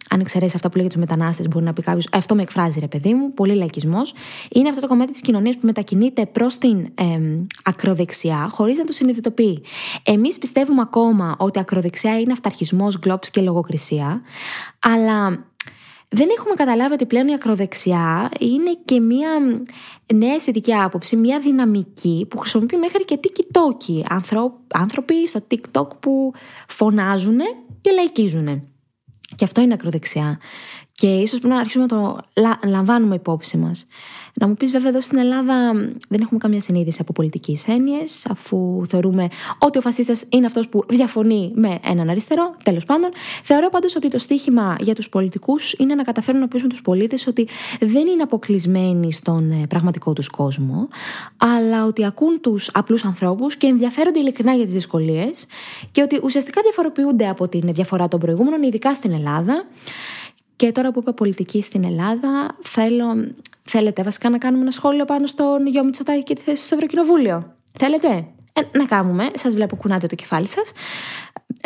αν 0.10 0.20
εξαιρέσει 0.20 0.52
αυτά 0.56 0.70
που 0.70 0.78
λέει 0.78 0.86
για 0.86 0.96
τους 0.96 1.10
μετανάστες, 1.10 1.48
μπορεί 1.48 1.66
να 1.66 1.74
πει 1.74 1.82
κάποιος, 1.82 2.08
αυτό 2.12 2.36
με 2.36 2.42
εκφράζει 2.42 2.80
ρε 2.80 2.88
παιδί 2.88 3.14
μου, 3.14 3.34
πολύ 3.34 3.56
λαϊκισμός. 3.56 4.14
Είναι 4.52 4.70
αυτό 4.70 4.82
το 4.82 4.88
κομμάτι 4.88 5.12
της 5.12 5.22
κοινωνίας 5.22 5.56
που 5.56 5.66
μετακινείται 5.66 6.26
προς 6.26 6.58
την 6.58 6.78
ε, 6.96 7.20
ακροδεξιά, 7.64 8.48
χωρίς 8.52 8.78
να 8.78 8.84
το 8.84 8.92
συνειδητοποιεί. 8.92 9.64
Εμείς 10.04 10.38
πιστεύουμε 10.38 10.82
ακόμα 10.82 11.36
ότι 11.38 11.60
ακροδεξιά 11.60 12.20
είναι 12.20 12.32
αυταρχισμός, 12.32 12.98
γκλόπς 13.00 13.30
και 13.30 13.42
λογοκρισία, 13.42 14.22
αλλά 14.80 15.48
δεν 16.12 16.28
έχουμε 16.38 16.54
καταλάβει 16.54 16.94
ότι 16.94 17.06
πλέον 17.06 17.28
η 17.28 17.34
ακροδεξιά 17.34 18.30
είναι 18.40 18.78
και 18.86 19.00
μια 19.00 19.30
νέα 20.14 20.34
αισθητική 20.34 20.74
άποψη, 20.74 21.16
μια 21.16 21.40
δυναμική 21.40 22.26
που 22.30 22.38
χρησιμοποιεί 22.38 22.78
μέχρι 22.78 23.06
και 23.06 23.20
TikTok. 23.24 24.02
Άνθρωποι 24.68 25.28
στο 25.28 25.44
TikTok 25.52 25.88
που 26.00 26.34
φωνάζουν 26.68 27.38
και 27.82 27.92
λαϊκίζουν. 27.92 28.64
Και 29.36 29.44
αυτό 29.44 29.62
είναι 29.62 29.74
ακροδεξιά. 29.74 30.40
Και 30.92 31.08
ίσως 31.08 31.40
πρέπει 31.40 31.54
να 31.54 31.60
αρχίσουμε 31.60 31.86
να 31.90 31.98
το 31.98 32.20
λαμβάνουμε 32.68 33.16
υπόψη 33.16 33.58
μας. 33.58 33.88
Να 34.34 34.48
μου 34.48 34.54
πεις, 34.54 34.72
βέβαια, 34.72 34.90
εδώ 34.90 35.02
στην 35.02 35.18
Ελλάδα 35.18 35.72
δεν 36.10 36.22
έχουμε 36.22 36.40
καμία 36.40 36.62
συνείδηση 36.62 36.98
από 37.02 37.14
πολιτική 37.14 37.60
έννοιες, 37.66 38.26
αφού 38.30 38.82
θεωρούμε 38.88 39.28
ότι 39.60 39.78
ο 39.78 39.82
φασίστας 39.82 40.24
είναι 40.30 40.46
αυτός 40.46 40.68
που 40.68 40.84
διαφωνεί 40.90 41.52
με 41.56 41.80
έναν 41.84 42.10
αριστερό. 42.10 42.56
Τέλος 42.64 42.86
πάντων, 42.86 43.10
θεωρώ 43.44 43.70
πάντως 43.70 43.96
ότι 43.96 44.08
το 44.08 44.18
στίχημα 44.18 44.76
για 44.80 44.96
τους 44.96 45.10
πολιτικούς 45.10 45.74
είναι 45.74 45.96
να 45.96 46.04
καταφέρουν 46.04 46.40
να 46.40 46.48
πείσουν 46.48 46.70
τους 46.70 46.82
πολίτες 46.82 47.28
ότι 47.28 47.48
δεν 47.80 48.08
είναι 48.08 48.22
αποκλεισμένοι 48.22 49.12
στον 49.14 49.52
ε, 49.52 49.68
πραγματικό 49.70 50.14
τους 50.14 50.28
κόσμο, 50.30 50.88
αλλά 51.38 51.86
ότι 51.86 52.06
ακούν 52.06 52.42
τους 52.42 52.70
απλούς 52.74 53.06
ανθρώπους 53.06 53.56
και 53.56 53.68
ενδιαφέρονται 53.68 54.20
ειλικρινά 54.20 54.54
για 54.54 54.66
τις 54.66 54.74
δυσκολίες 54.74 55.46
και 55.92 56.02
ότι 56.02 56.20
ουσιαστικά 56.24 56.62
διαφοροποιούνται 56.62 57.28
από 57.28 57.48
την 57.48 57.74
διαφορά 57.74 58.08
των 58.08 58.20
προηγούμενων, 58.20 58.64
ειδικά 58.64 58.94
στην 58.94 59.12
Ελλάδα. 59.12 59.66
Και 60.56 60.72
τώρα 60.72 60.92
που 60.92 61.00
είπα 61.00 61.14
πολιτική 61.14 61.62
στην 61.62 61.84
Ελλάδα, 61.84 62.56
θέλω, 62.64 63.06
θέλετε 63.70 64.04
βασικά 64.04 64.30
να 64.30 64.38
κάνουμε 64.38 64.62
ένα 64.62 64.72
σχόλιο 64.72 65.06
πάνω 65.06 65.26
στον 65.26 65.68
Γιώργο 65.68 65.86
Μητσοτάκη 65.86 66.24
και 66.24 66.36
τη 66.36 66.42
θέση 66.42 66.58
του 66.58 66.66
στο 66.66 66.76
Ευρωκοινοβούλιο; 66.76 67.56
Θέλετε; 67.80 68.28
Ε, 68.54 68.78
να 68.78 68.86
κάνουμε. 68.86 69.32
Σας 69.34 69.54
βλέπω 69.54 69.76
κουνάτε 69.76 70.08
το 70.08 70.16
κεφάλι 70.16 70.48
σας. 70.48 70.72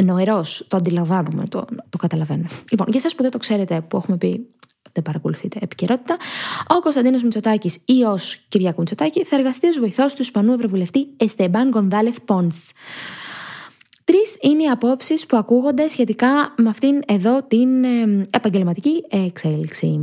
Νοερός, 0.03 0.65
το 0.69 0.77
αντιλαμβάνουμε, 0.77 1.43
το, 1.47 1.65
το 1.89 1.97
καταλαβαίνουμε. 1.97 2.47
Λοιπόν, 2.71 2.87
για 2.89 2.99
εσάς 2.99 3.15
που 3.15 3.21
δεν 3.21 3.31
το 3.31 3.37
ξέρετε, 3.37 3.81
που 3.81 3.97
έχουμε 3.97 4.17
πει 4.17 4.47
δεν 4.91 5.03
παρακολουθείτε 5.03 5.59
επικαιρότητα, 5.61 6.17
ο 6.67 6.79
Κωνσταντίνος 6.79 7.23
Μητσοτάκης 7.23 7.81
ή 7.85 8.03
ως 8.03 8.45
Κυριακού 8.49 8.79
Μητσοτάκη 8.79 9.23
θα 9.23 9.35
εργαστεί 9.35 9.67
ως 9.67 9.79
βοηθός 9.79 10.13
του 10.13 10.21
Ισπανού 10.21 10.53
Ευρωβουλευτή 10.53 11.07
Εστεμπάν 11.17 11.69
Γκονδάλεθ 11.69 12.17
Πόντ. 12.25 12.51
Τρεις 14.03 14.37
είναι 14.41 14.63
οι 14.63 14.67
απόψεις 14.67 15.25
που 15.25 15.37
ακούγονται 15.37 15.87
σχετικά 15.87 16.53
με 16.57 16.69
αυτήν 16.69 17.01
εδώ 17.07 17.43
την 17.43 17.83
επαγγελματική 18.29 19.03
εξέλιξη. 19.09 19.99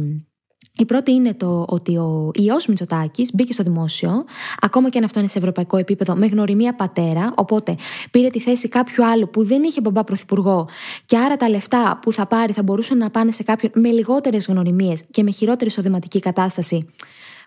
Η 0.76 0.84
πρώτη 0.84 1.12
είναι 1.12 1.34
το 1.34 1.64
ότι 1.68 1.96
ο 1.96 2.30
ιός 2.34 2.66
Μητσοτάκης 2.66 3.30
μπήκε 3.34 3.52
στο 3.52 3.62
δημόσιο, 3.62 4.24
ακόμα 4.60 4.88
και 4.90 4.98
αν 4.98 5.04
αυτό 5.04 5.18
είναι 5.18 5.28
σε 5.28 5.38
ευρωπαϊκό 5.38 5.76
επίπεδο, 5.76 6.14
με 6.14 6.26
γνωριμία 6.26 6.74
πατέρα. 6.74 7.32
Οπότε 7.36 7.76
πήρε 8.10 8.28
τη 8.28 8.40
θέση 8.40 8.68
κάποιου 8.68 9.06
άλλου 9.06 9.30
που 9.30 9.44
δεν 9.44 9.62
είχε 9.62 9.80
μπαμπά 9.80 10.04
πρωθυπουργό, 10.04 10.68
και 11.04 11.18
άρα 11.18 11.36
τα 11.36 11.48
λεφτά 11.48 11.98
που 12.02 12.12
θα 12.12 12.26
πάρει 12.26 12.52
θα 12.52 12.62
μπορούσαν 12.62 12.98
να 12.98 13.10
πάνε 13.10 13.30
σε 13.30 13.42
κάποιον 13.42 13.72
με 13.74 13.90
λιγότερες 13.90 14.46
γνωριμίες 14.46 15.02
και 15.10 15.22
με 15.22 15.30
χειρότερη 15.30 15.70
εισοδηματική 15.70 16.20
κατάσταση, 16.20 16.86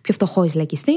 πιο 0.01 0.13
φτωχός 0.13 0.53
λαϊκιστή. 0.53 0.93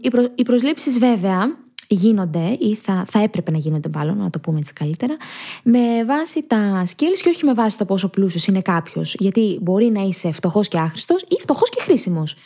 Οι, 0.00 0.08
προ, 0.08 0.28
οι 0.34 0.42
προσλήψεις 0.42 0.98
βέβαια 0.98 1.56
γίνονται 1.88 2.56
ή 2.60 2.74
θα, 2.74 3.04
θα 3.08 3.22
έπρεπε 3.22 3.50
να 3.50 3.58
γίνονται 3.58 3.88
μάλλον, 3.94 4.18
να 4.18 4.30
το 4.30 4.38
πούμε 4.38 4.58
έτσι 4.58 4.72
καλύτερα, 4.72 5.16
με 5.62 6.04
βάση 6.04 6.42
τα 6.42 6.84
skills 6.86 7.18
και 7.22 7.28
όχι 7.28 7.44
με 7.44 7.54
βάση 7.54 7.78
το 7.78 7.84
πόσο 7.84 8.08
πλούσιος 8.08 8.46
είναι 8.46 8.60
κάποιος. 8.60 9.14
Γιατί 9.18 9.58
μπορεί 9.62 9.90
να 9.90 10.00
είσαι 10.00 10.32
φτωχός 10.32 10.68
και 10.68 10.78
άχρηστος 10.78 11.22
ή 11.22 11.36
φτωχός 11.40 11.70
και 11.70 11.80
χρήσιμος. 11.80 12.36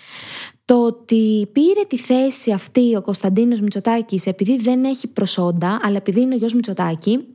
Το 0.64 0.84
ότι 0.86 1.48
πήρε 1.52 1.84
τη 1.88 1.98
θέση 1.98 2.52
αυτή 2.52 2.96
ο 2.96 3.02
Κωνσταντίνος 3.02 3.60
Μητσοτάκης 3.60 4.26
επειδή 4.26 4.56
δεν 4.56 4.84
έχει 4.84 5.08
προσόντα, 5.08 5.80
αλλά 5.82 5.96
επειδή 5.96 6.20
είναι 6.20 6.34
ο 6.34 6.38
γιος 6.38 6.54
Μητσοτάκη, 6.54 7.26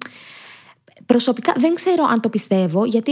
προσωπικά 1.06 1.54
δεν 1.58 1.76
ξέρω 1.76 2.04
αν 2.10 2.22
το 2.22 2.30
πιστεύω, 2.30 2.86
γιατί 2.86 3.12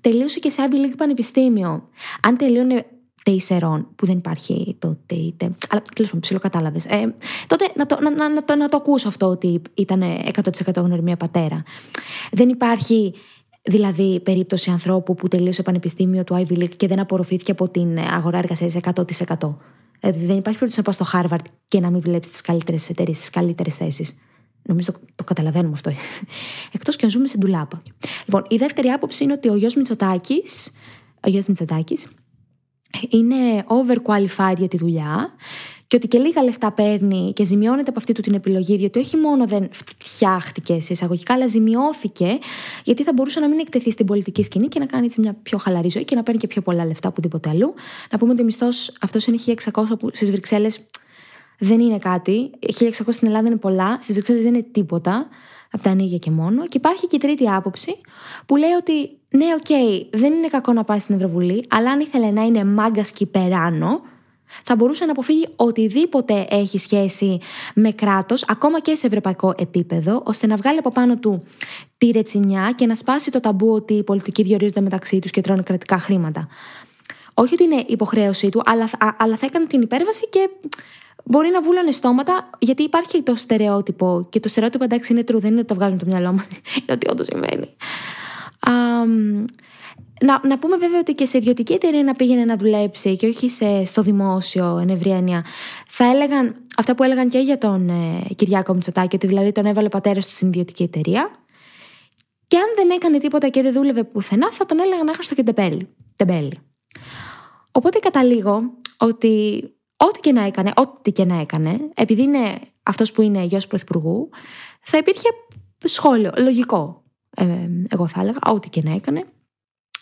τελείωσε 0.00 0.38
και 0.38 0.50
σε 0.50 0.68
Ivy 0.68 0.74
League 0.74 0.96
Πανεπιστήμιο. 0.96 1.88
Αν 2.22 2.36
τελείωνε 2.36 2.86
τεϊσερών, 3.24 3.88
που 3.96 4.06
δεν 4.06 4.16
υπάρχει 4.16 4.76
το 4.78 4.96
ΤΕΙΤΕ. 5.06 5.44
Αλλά 5.68 5.82
τέλος 5.94 6.10
πάντων, 6.10 6.20
ψιλοκατάλαβε. 6.20 6.80
Ε, 6.86 7.06
τότε 7.46 7.70
να 7.76 7.86
το, 7.86 8.00
να, 8.00 8.10
να, 8.10 8.28
να, 8.28 8.44
το, 8.44 8.56
να 8.56 8.68
το 8.68 8.76
ακούσω 8.76 9.08
αυτό 9.08 9.26
ότι 9.26 9.62
ήταν 9.74 10.02
100% 10.42 10.74
γνωριμία 10.74 11.16
πατέρα. 11.16 11.62
Δεν 12.30 12.48
υπάρχει 12.48 13.14
δηλαδή 13.62 14.20
περίπτωση 14.20 14.70
ανθρώπου 14.70 15.14
που 15.14 15.28
τελείωσε 15.28 15.62
πανεπιστήμιο 15.62 16.24
του 16.24 16.34
Ivy 16.34 16.58
League 16.58 16.76
και 16.76 16.86
δεν 16.86 17.00
απορροφήθηκε 17.00 17.50
από 17.50 17.68
την 17.68 17.98
αγορά 17.98 18.38
εργασίας 18.38 18.74
100%. 18.82 19.54
Δηλαδή 20.00 20.26
δεν 20.26 20.36
υπάρχει 20.36 20.58
περίπτωση 20.58 20.76
να 20.76 20.82
πας 20.82 20.94
στο 20.94 21.06
Harvard 21.12 21.44
και 21.68 21.80
να 21.80 21.90
μην 21.90 22.00
δουλέψει 22.00 22.30
στι 22.32 22.42
καλύτερες 22.42 22.88
εταιρείες, 22.88 23.16
στι 23.16 23.30
καλύτερες 23.30 23.76
θέσεις. 23.76 24.18
Νομίζω 24.62 24.92
το, 24.92 25.00
το 25.14 25.24
καταλαβαίνουμε 25.24 25.72
αυτό. 25.74 25.90
Εκτός 26.76 26.96
και 26.96 27.04
αν 27.04 27.10
ζούμε 27.10 27.26
σε 27.26 27.38
ντουλάπα. 27.38 27.82
Λοιπόν, 28.24 28.44
η 28.48 28.56
δεύτερη 28.56 28.88
άποψη 28.88 29.24
είναι 29.24 29.32
ότι 29.32 29.48
ο 29.48 29.54
γιος 29.54 29.74
Μητσοτάκης, 29.74 30.72
ο 31.20 31.28
γιος 31.28 31.46
Μητσοτάκης, 31.46 32.06
είναι 33.08 33.64
overqualified 33.66 34.56
για 34.58 34.68
τη 34.68 34.76
δουλειά 34.76 35.34
και 35.92 35.98
ότι 35.98 36.08
και 36.08 36.18
λίγα 36.18 36.42
λεφτά 36.42 36.72
παίρνει 36.72 37.32
και 37.32 37.44
ζημιώνεται 37.44 37.90
από 37.90 37.98
αυτή 37.98 38.12
του 38.12 38.20
την 38.20 38.34
επιλογή, 38.34 38.76
διότι 38.76 38.98
όχι 38.98 39.16
μόνο 39.16 39.46
δεν 39.46 39.68
φτιάχτηκε 39.72 40.80
σε 40.80 40.92
εισαγωγικά, 40.92 41.34
αλλά 41.34 41.46
ζημιώθηκε, 41.46 42.38
γιατί 42.84 43.02
θα 43.02 43.12
μπορούσε 43.12 43.40
να 43.40 43.48
μην 43.48 43.58
εκτεθεί 43.58 43.90
στην 43.90 44.06
πολιτική 44.06 44.42
σκηνή 44.42 44.68
και 44.68 44.78
να 44.78 44.86
κάνει 44.86 45.04
έτσι 45.04 45.20
μια 45.20 45.36
πιο 45.42 45.58
χαλαρή 45.58 45.88
ζωή 45.88 46.04
και 46.04 46.14
να 46.14 46.22
παίρνει 46.22 46.40
και 46.40 46.46
πιο 46.46 46.62
πολλά 46.62 46.84
λεφτά 46.86 47.08
οπουδήποτε 47.08 47.50
αλλού. 47.50 47.74
Να 48.10 48.18
πούμε 48.18 48.32
ότι 48.32 48.42
ο 48.42 48.44
μισθός 48.44 48.92
αυτός 49.00 49.26
είναι 49.26 49.38
1600 49.46 49.82
που 49.98 50.10
στις 50.12 50.30
Βρυξέλλες 50.30 50.86
δεν 51.58 51.80
είναι 51.80 51.98
κάτι. 51.98 52.50
1600 52.78 52.90
στην 53.08 53.28
Ελλάδα 53.28 53.48
είναι 53.48 53.56
πολλά, 53.56 53.98
στις 54.00 54.14
Βρυξέλλες 54.14 54.42
δεν 54.42 54.54
είναι 54.54 54.66
τίποτα 54.72 55.28
από 55.72 55.82
τα 55.82 55.90
ανοίγια 55.90 56.18
και 56.18 56.30
μόνο. 56.30 56.66
Και 56.66 56.76
υπάρχει 56.76 57.06
και 57.06 57.16
η 57.16 57.18
τρίτη 57.18 57.48
άποψη 57.48 58.00
που 58.46 58.56
λέει 58.56 58.72
ότι 58.78 59.16
ναι, 59.28 59.46
ok, 59.54 59.66
okay, 59.68 60.06
δεν 60.12 60.32
είναι 60.32 60.48
κακό 60.48 60.72
να 60.72 60.84
πάει 60.84 60.98
στην 60.98 61.14
Ευρωβουλή, 61.14 61.66
αλλά 61.68 61.90
αν 61.90 62.00
ήθελε 62.00 62.30
να 62.30 62.42
είναι 62.42 62.64
μάγκας 62.64 63.10
και 63.10 63.24
υπεράνω, 63.24 64.00
θα 64.62 64.76
μπορούσε 64.76 65.04
να 65.04 65.10
αποφύγει 65.10 65.48
οτιδήποτε 65.56 66.46
έχει 66.50 66.78
σχέση 66.78 67.38
με 67.74 67.92
κράτος, 67.92 68.44
ακόμα 68.48 68.80
και 68.80 68.94
σε 68.94 69.06
ευρωπαϊκό 69.06 69.54
επίπεδο, 69.56 70.22
ώστε 70.24 70.46
να 70.46 70.56
βγάλει 70.56 70.78
από 70.78 70.90
πάνω 70.90 71.16
του 71.16 71.44
τη 71.98 72.10
ρετσινιά 72.10 72.72
και 72.76 72.86
να 72.86 72.94
σπάσει 72.94 73.30
το 73.30 73.40
ταμπού 73.40 73.72
ότι 73.72 73.94
οι 73.94 74.02
πολιτικοί 74.02 74.42
διορίζονται 74.42 74.80
μεταξύ 74.80 75.18
τους 75.18 75.30
και 75.30 75.40
τρώνε 75.40 75.62
κρατικά 75.62 75.98
χρήματα. 75.98 76.48
Όχι 77.34 77.54
ότι 77.54 77.64
είναι 77.64 77.84
υποχρέωσή 77.86 78.48
του, 78.48 78.62
αλλά, 78.64 78.88
αλλά 79.18 79.36
θα 79.36 79.46
έκανε 79.46 79.66
την 79.66 79.82
υπέρβαση 79.82 80.28
και 80.28 80.50
Μπορεί 81.24 81.50
να 81.50 81.62
βούλανε 81.62 81.90
στόματα, 81.90 82.50
γιατί 82.58 82.82
υπάρχει 82.82 83.22
το 83.22 83.34
στερεότυπο. 83.34 84.26
Και 84.30 84.40
το 84.40 84.48
στερεότυπο 84.48 84.84
εντάξει 84.84 85.12
είναι 85.12 85.22
true, 85.26 85.40
δεν 85.40 85.50
είναι 85.50 85.58
ότι 85.58 85.68
το 85.68 85.74
βγάζουν 85.74 85.98
το 85.98 86.06
μυαλό 86.06 86.32
μας. 86.32 86.46
είναι 86.78 86.92
ότι 86.92 87.10
όντως 87.10 87.26
συμβαίνει. 87.26 87.76
να, 90.20 90.40
να 90.46 90.58
πούμε 90.58 90.76
βέβαια 90.76 91.00
ότι 91.00 91.14
και 91.14 91.24
σε 91.24 91.38
ιδιωτική 91.38 91.72
εταιρεία 91.72 92.02
να 92.02 92.14
πήγαινε 92.14 92.44
να 92.44 92.56
δουλέψει 92.56 93.16
και 93.16 93.26
όχι 93.26 93.50
σε, 93.50 93.84
στο 93.84 94.02
δημόσιο, 94.02 94.78
εν 94.78 94.88
ευρία 94.88 95.44
Θα 95.88 96.04
έλεγαν 96.04 96.56
αυτά 96.76 96.94
που 96.94 97.02
έλεγαν 97.02 97.28
και 97.28 97.38
για 97.38 97.58
τον 97.58 97.88
ε, 97.88 98.34
Κυριάκο 98.34 98.74
Μητσοτάκη, 98.74 99.16
ότι 99.16 99.26
δηλαδή 99.26 99.52
τον 99.52 99.66
έβαλε 99.66 99.86
ο 99.86 99.90
πατέρας 99.90 100.26
του 100.26 100.32
στην 100.32 100.48
ιδιωτική 100.48 100.82
εταιρεία. 100.82 101.30
Και 102.46 102.58
αν 102.58 102.66
δεν 102.76 102.90
έκανε 102.90 103.18
τίποτα 103.18 103.48
και 103.48 103.62
δεν 103.62 103.72
δούλευε 103.72 104.04
πουθενά, 104.04 104.52
θα 104.52 104.66
τον 104.66 104.80
έλεγαν 104.80 105.08
άχρηστο 105.08 105.34
και 105.34 105.42
τεμπέλη. 106.16 106.58
Οπότε 107.72 107.98
καταλήγω 107.98 108.62
ότι 108.98 109.64
ό,τι 110.06 110.20
και 110.20 110.32
να 110.32 110.42
έκανε, 110.42 110.72
ό,τι 110.76 111.12
και 111.12 111.24
να 111.24 111.40
έκανε, 111.40 111.90
επειδή 111.94 112.22
είναι 112.22 112.60
αυτός 112.82 113.12
που 113.12 113.22
είναι 113.22 113.42
γιος 113.42 113.66
Πρωθυπουργού, 113.66 114.30
θα 114.80 114.98
υπήρχε 114.98 115.28
σχόλιο, 115.84 116.32
λογικό. 116.38 117.02
Ε, 117.36 117.68
εγώ 117.88 118.06
θα 118.06 118.20
έλεγα, 118.20 118.38
ό,τι 118.46 118.68
και 118.68 118.82
να 118.84 118.92
έκανε. 118.94 119.24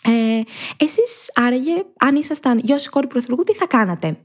Ε, 0.03 0.41
Εσείς, 0.77 1.31
άραγε, 1.33 1.83
αν 1.99 2.15
ήσασταν 2.15 2.59
γιος 2.59 2.89
κόρη 2.89 3.07
Πρωθυπουργού, 3.07 3.43
τι 3.43 3.53
θα 3.53 3.67
κάνατε; 3.67 4.17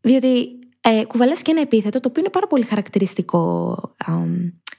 Διότι 0.00 0.58
ε, 0.80 1.04
κουβαλάς 1.04 1.42
και 1.42 1.50
ένα 1.50 1.60
επίθετο 1.60 2.00
το 2.00 2.08
οποίο 2.08 2.22
είναι 2.22 2.30
πάρα 2.30 2.46
πολύ 2.46 2.64
χαρακτηριστικό. 2.64 3.72
Ε, 4.06 4.12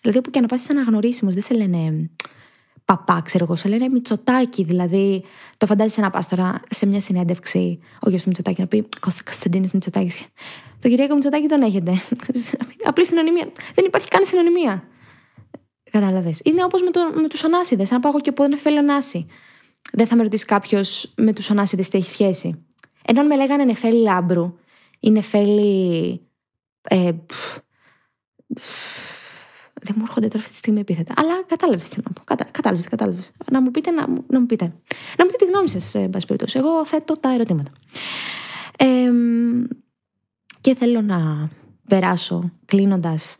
δηλαδή, 0.02 0.18
όπου 0.18 0.30
και 0.30 0.40
να 0.40 0.48
πας 0.48 0.70
αναγνωρίσιμος, 0.70 1.34
δεν 1.34 1.44
σε 1.44 1.54
λένε 1.54 2.10
παπά, 2.86 3.22
ξέρω 3.26 3.44
εγώ, 3.44 3.56
σε 3.56 3.68
λένε 3.68 3.90
Μητσοτάκι. 3.90 4.64
Δηλαδή, 4.64 5.24
το 5.58 5.66
φαντάζεσαι 5.66 6.02
να 6.02 6.10
πας 6.10 6.28
τώρα 6.28 6.62
σε 6.70 6.86
μια 6.86 7.00
συνέντευξη 7.00 7.80
ο 8.02 8.10
γιος 8.10 8.22
του 8.22 8.28
Μητσοτάκη 8.28 8.62
να 8.62 8.68
πει 8.68 8.88
Κωνσταντίνος 9.26 9.72
Μητσοτάκης. 9.72 10.26
Το 10.82 10.90
Κυριάκο 10.90 11.14
Μητσοτάκη 11.14 11.48
τον 11.48 11.62
έχετε. 11.62 11.92
Απλή 12.90 13.06
συνωνυμία. 13.06 13.52
Δεν 13.76 13.86
υπάρχει 13.86 14.08
καν 14.08 14.26
συνωνυμία. 14.26 14.84
Κατάλαβες. 15.92 16.42
Είναι 16.44 16.64
όπως 16.64 16.82
με, 16.82 16.92
το, 16.92 17.00
με 17.22 17.28
τους 17.28 17.44
Ωνάσιδε. 17.44 17.86
Αν 17.92 18.00
πάω 18.00 18.22
και 18.22 18.32
πω 18.32 18.48
δεν 18.48 18.58
θέλω 18.58 18.80
Ωνάση. 18.80 19.28
Δεν 19.94 20.08
θα 20.08 20.16
με 20.16 20.24
ρωτήσει 20.24 20.46
κάποιος 20.46 21.14
με 21.16 21.34
τους 21.34 21.50
Ωνάσιδε 21.50 21.82
τι 21.82 21.98
έχει 21.98 22.10
σχέση. 22.10 22.66
Ενώ 23.06 23.20
αν 23.20 23.28
με 23.28 23.36
λέγανε 23.36 23.64
Νεφέλη 23.64 24.02
Λάμπρου 24.02 24.58
ή 25.00 25.12
Νεφέλη. 25.12 26.22
Ε, 26.82 27.12
δεν 29.84 29.96
μου 29.98 30.04
έρχονται 30.08 30.28
τώρα 30.28 30.40
αυτή 30.40 30.52
τη 30.52 30.58
στιγμή 30.58 30.80
επίθετα. 30.80 31.14
Αλλά 31.18 31.44
κατάλαβες 31.48 31.90
τι 31.90 31.98
να 32.04 32.12
πω. 32.14 32.22
Κατα... 32.24 32.46
Κατάλαβες, 32.52 32.88
κατάλαβες. 32.88 33.32
Να 33.52 33.62
μου 33.62 33.72
πείτε, 33.72 33.92
να, 33.92 34.08
να 34.28 34.40
μου 34.40 34.46
πείτε. 34.46 34.66
Να 35.18 35.24
μου 35.26 35.32
πείτε 35.32 35.46
τη 35.46 35.46
γνώμη 35.46 35.70
σας, 35.70 35.96
εν 35.96 36.10
πάση 36.10 36.26
περιπτώσει. 36.26 36.58
Εγώ 36.58 36.86
θέτω 36.86 37.18
τα 37.18 37.34
ερωτήματα. 37.34 37.72
Ε, 38.78 39.12
και 40.62 40.76
θέλω 40.76 41.02
να 41.02 41.50
περάσω 41.88 42.52
κλείνοντας 42.66 43.38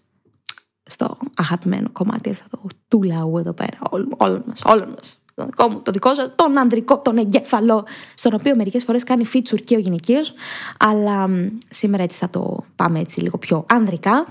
στο 0.84 1.18
αγαπημένο 1.36 1.90
κομμάτι 1.92 2.30
αυτό 2.30 2.62
του 2.88 3.04
λαού 3.04 3.38
εδώ 3.38 3.54
πέρα. 3.54 3.78
Όλων 4.18 4.44
μας. 4.46 4.62
Όλων 4.66 4.90
μας. 4.90 5.22
Το 5.36 5.44
δικό 5.46 5.70
μου, 5.70 5.82
το 5.82 5.92
δικό 5.92 6.16
σας, 6.16 6.32
τον 6.36 6.58
ανδρικό, 6.58 7.00
τον 7.00 7.18
εγκέφαλο, 7.18 7.86
στον 8.14 8.34
οποίο 8.34 8.56
μερικές 8.56 8.84
φορές 8.84 9.04
κάνει 9.04 9.26
φίτσουρ 9.26 9.60
και 9.60 9.76
ο 9.76 9.80
γυναικείος. 9.80 10.34
Αλλά 10.80 11.30
σήμερα 11.70 12.04
έτσι 12.04 12.20
θα 12.20 12.30
το 12.30 12.64
πάμε 12.76 13.00
έτσι 13.00 13.22
λίγο 13.22 13.38
πιο 13.38 13.66
ανδρικά. 13.70 14.26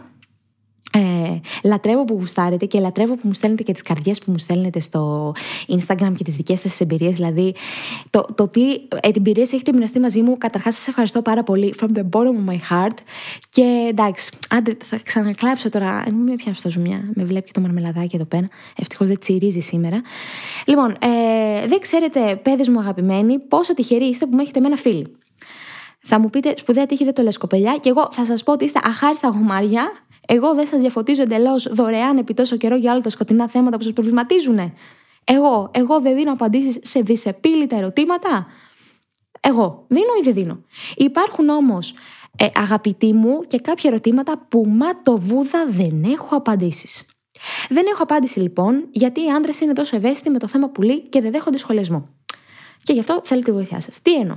Ε, 0.92 1.40
λατρεύω 1.68 2.04
που 2.04 2.14
γουστάρετε 2.14 2.66
και 2.66 2.80
λατρεύω 2.80 3.14
που 3.14 3.20
μου 3.22 3.32
στέλνετε 3.32 3.62
και 3.62 3.72
τις 3.72 3.82
καρδιές 3.82 4.18
που 4.18 4.30
μου 4.30 4.38
στέλνετε 4.38 4.80
στο 4.80 5.34
Instagram 5.68 6.12
και 6.16 6.24
τις 6.24 6.36
δικές 6.36 6.60
σας 6.60 6.80
εμπειρίες. 6.80 7.14
Δηλαδή 7.14 7.54
το, 8.10 8.24
το 8.34 8.48
τι 8.48 8.62
εμπειρίες 9.00 9.52
έχετε 9.52 9.72
μοιραστεί 9.72 10.00
μαζί 10.00 10.22
μου 10.22 10.38
καταρχάς 10.38 10.74
σας 10.74 10.88
ευχαριστώ 10.88 11.22
πάρα 11.22 11.42
πολύ 11.42 11.74
from 11.80 11.86
the 11.86 12.02
bottom 12.10 12.50
of 12.50 12.52
my 12.52 12.58
heart. 12.70 12.96
Και 13.48 13.86
εντάξει 13.88 14.30
άντε 14.50 14.76
θα 14.84 14.98
ξανακλάψω 15.04 15.68
τώρα. 15.68 16.04
Μην 16.06 16.22
με 16.22 16.34
πιάνω 16.34 16.54
στο 16.54 16.70
ζουμιά. 16.70 17.10
Με 17.14 17.24
βλέπει 17.24 17.46
και 17.46 17.52
το 17.52 17.60
μαρμελαδάκι 17.60 18.16
εδώ 18.16 18.24
πέρα. 18.24 18.48
Ευτυχώς 18.76 19.06
δεν 19.06 19.18
τσιρίζει 19.18 19.60
σήμερα. 19.60 20.00
Λοιπόν 20.66 20.90
ε, 20.90 21.66
δεν 21.66 21.78
ξέρετε 21.80 22.40
παιδες 22.42 22.68
μου 22.68 22.78
αγαπημένοι 22.78 23.38
πόσο 23.38 23.74
τυχεροί 23.74 24.04
είστε 24.04 24.26
που 24.26 24.36
με 24.36 24.42
έχετε 24.42 24.60
με 24.60 24.66
ένα 24.66 24.76
φίλο 24.76 25.06
θα 26.02 26.18
μου 26.18 26.30
πείτε 26.30 26.54
σπουδαία 26.56 26.86
τύχη 26.86 27.04
δεν 27.04 27.14
το 27.14 27.22
λες 27.22 27.38
κοπελιά. 27.38 27.78
Και 27.80 27.88
εγώ 27.88 28.08
θα 28.12 28.24
σας 28.24 28.42
πω 28.42 28.52
ότι 28.52 28.64
είστε 28.64 28.80
αχάριστα 28.82 29.28
γομάρια 29.28 29.92
εγώ 30.32 30.54
δεν 30.54 30.66
σας 30.66 30.80
διαφωτίζω 30.80 31.22
εντελώς 31.22 31.68
δωρεάν 31.72 32.16
επί 32.16 32.34
τόσο 32.34 32.56
καιρό 32.56 32.76
για 32.76 32.92
όλα 32.92 33.00
τα 33.00 33.08
σκοτεινά 33.08 33.48
θέματα 33.48 33.76
που 33.76 33.82
σας 33.82 33.92
προβληματίζουν. 33.92 34.58
Εγώ, 35.24 35.70
εγώ 35.74 36.00
δεν 36.00 36.14
δίνω 36.14 36.32
απαντήσεις 36.32 36.78
σε 36.82 37.00
δυσεπίλητα 37.00 37.76
ερωτήματα. 37.76 38.46
Εγώ 39.40 39.84
δίνω 39.88 40.12
ή 40.20 40.24
δεν 40.24 40.34
δίνω. 40.34 40.64
Υπάρχουν 40.96 41.48
όμως, 41.48 41.94
ε, 42.36 42.46
αγαπητοί 42.54 43.12
μου, 43.12 43.40
και 43.46 43.58
κάποια 43.58 43.90
ερωτήματα 43.90 44.46
που 44.48 44.66
μα 44.68 45.02
το 45.02 45.16
βούδα 45.16 45.66
δεν 45.68 46.02
έχω 46.04 46.36
απαντήσεις. 46.36 47.06
Δεν 47.68 47.84
έχω 47.92 48.02
απάντηση 48.02 48.40
λοιπόν, 48.40 48.88
γιατί 48.90 49.20
οι 49.20 49.30
άντρες 49.30 49.60
είναι 49.60 49.72
τόσο 49.72 49.96
ευαίσθητοι 49.96 50.30
με 50.30 50.38
το 50.38 50.48
θέμα 50.48 50.68
πουλί 50.68 51.00
και 51.00 51.20
δεν 51.20 51.30
δέχονται 51.30 51.58
σχολιασμό. 51.58 52.08
Και 52.82 52.92
γι' 52.92 53.00
αυτό 53.00 53.20
θέλω 53.24 53.42
τη 53.42 53.52
βοήθειά 53.52 53.80
σας. 53.80 54.02
Τι 54.02 54.14
εννοώ; 54.14 54.36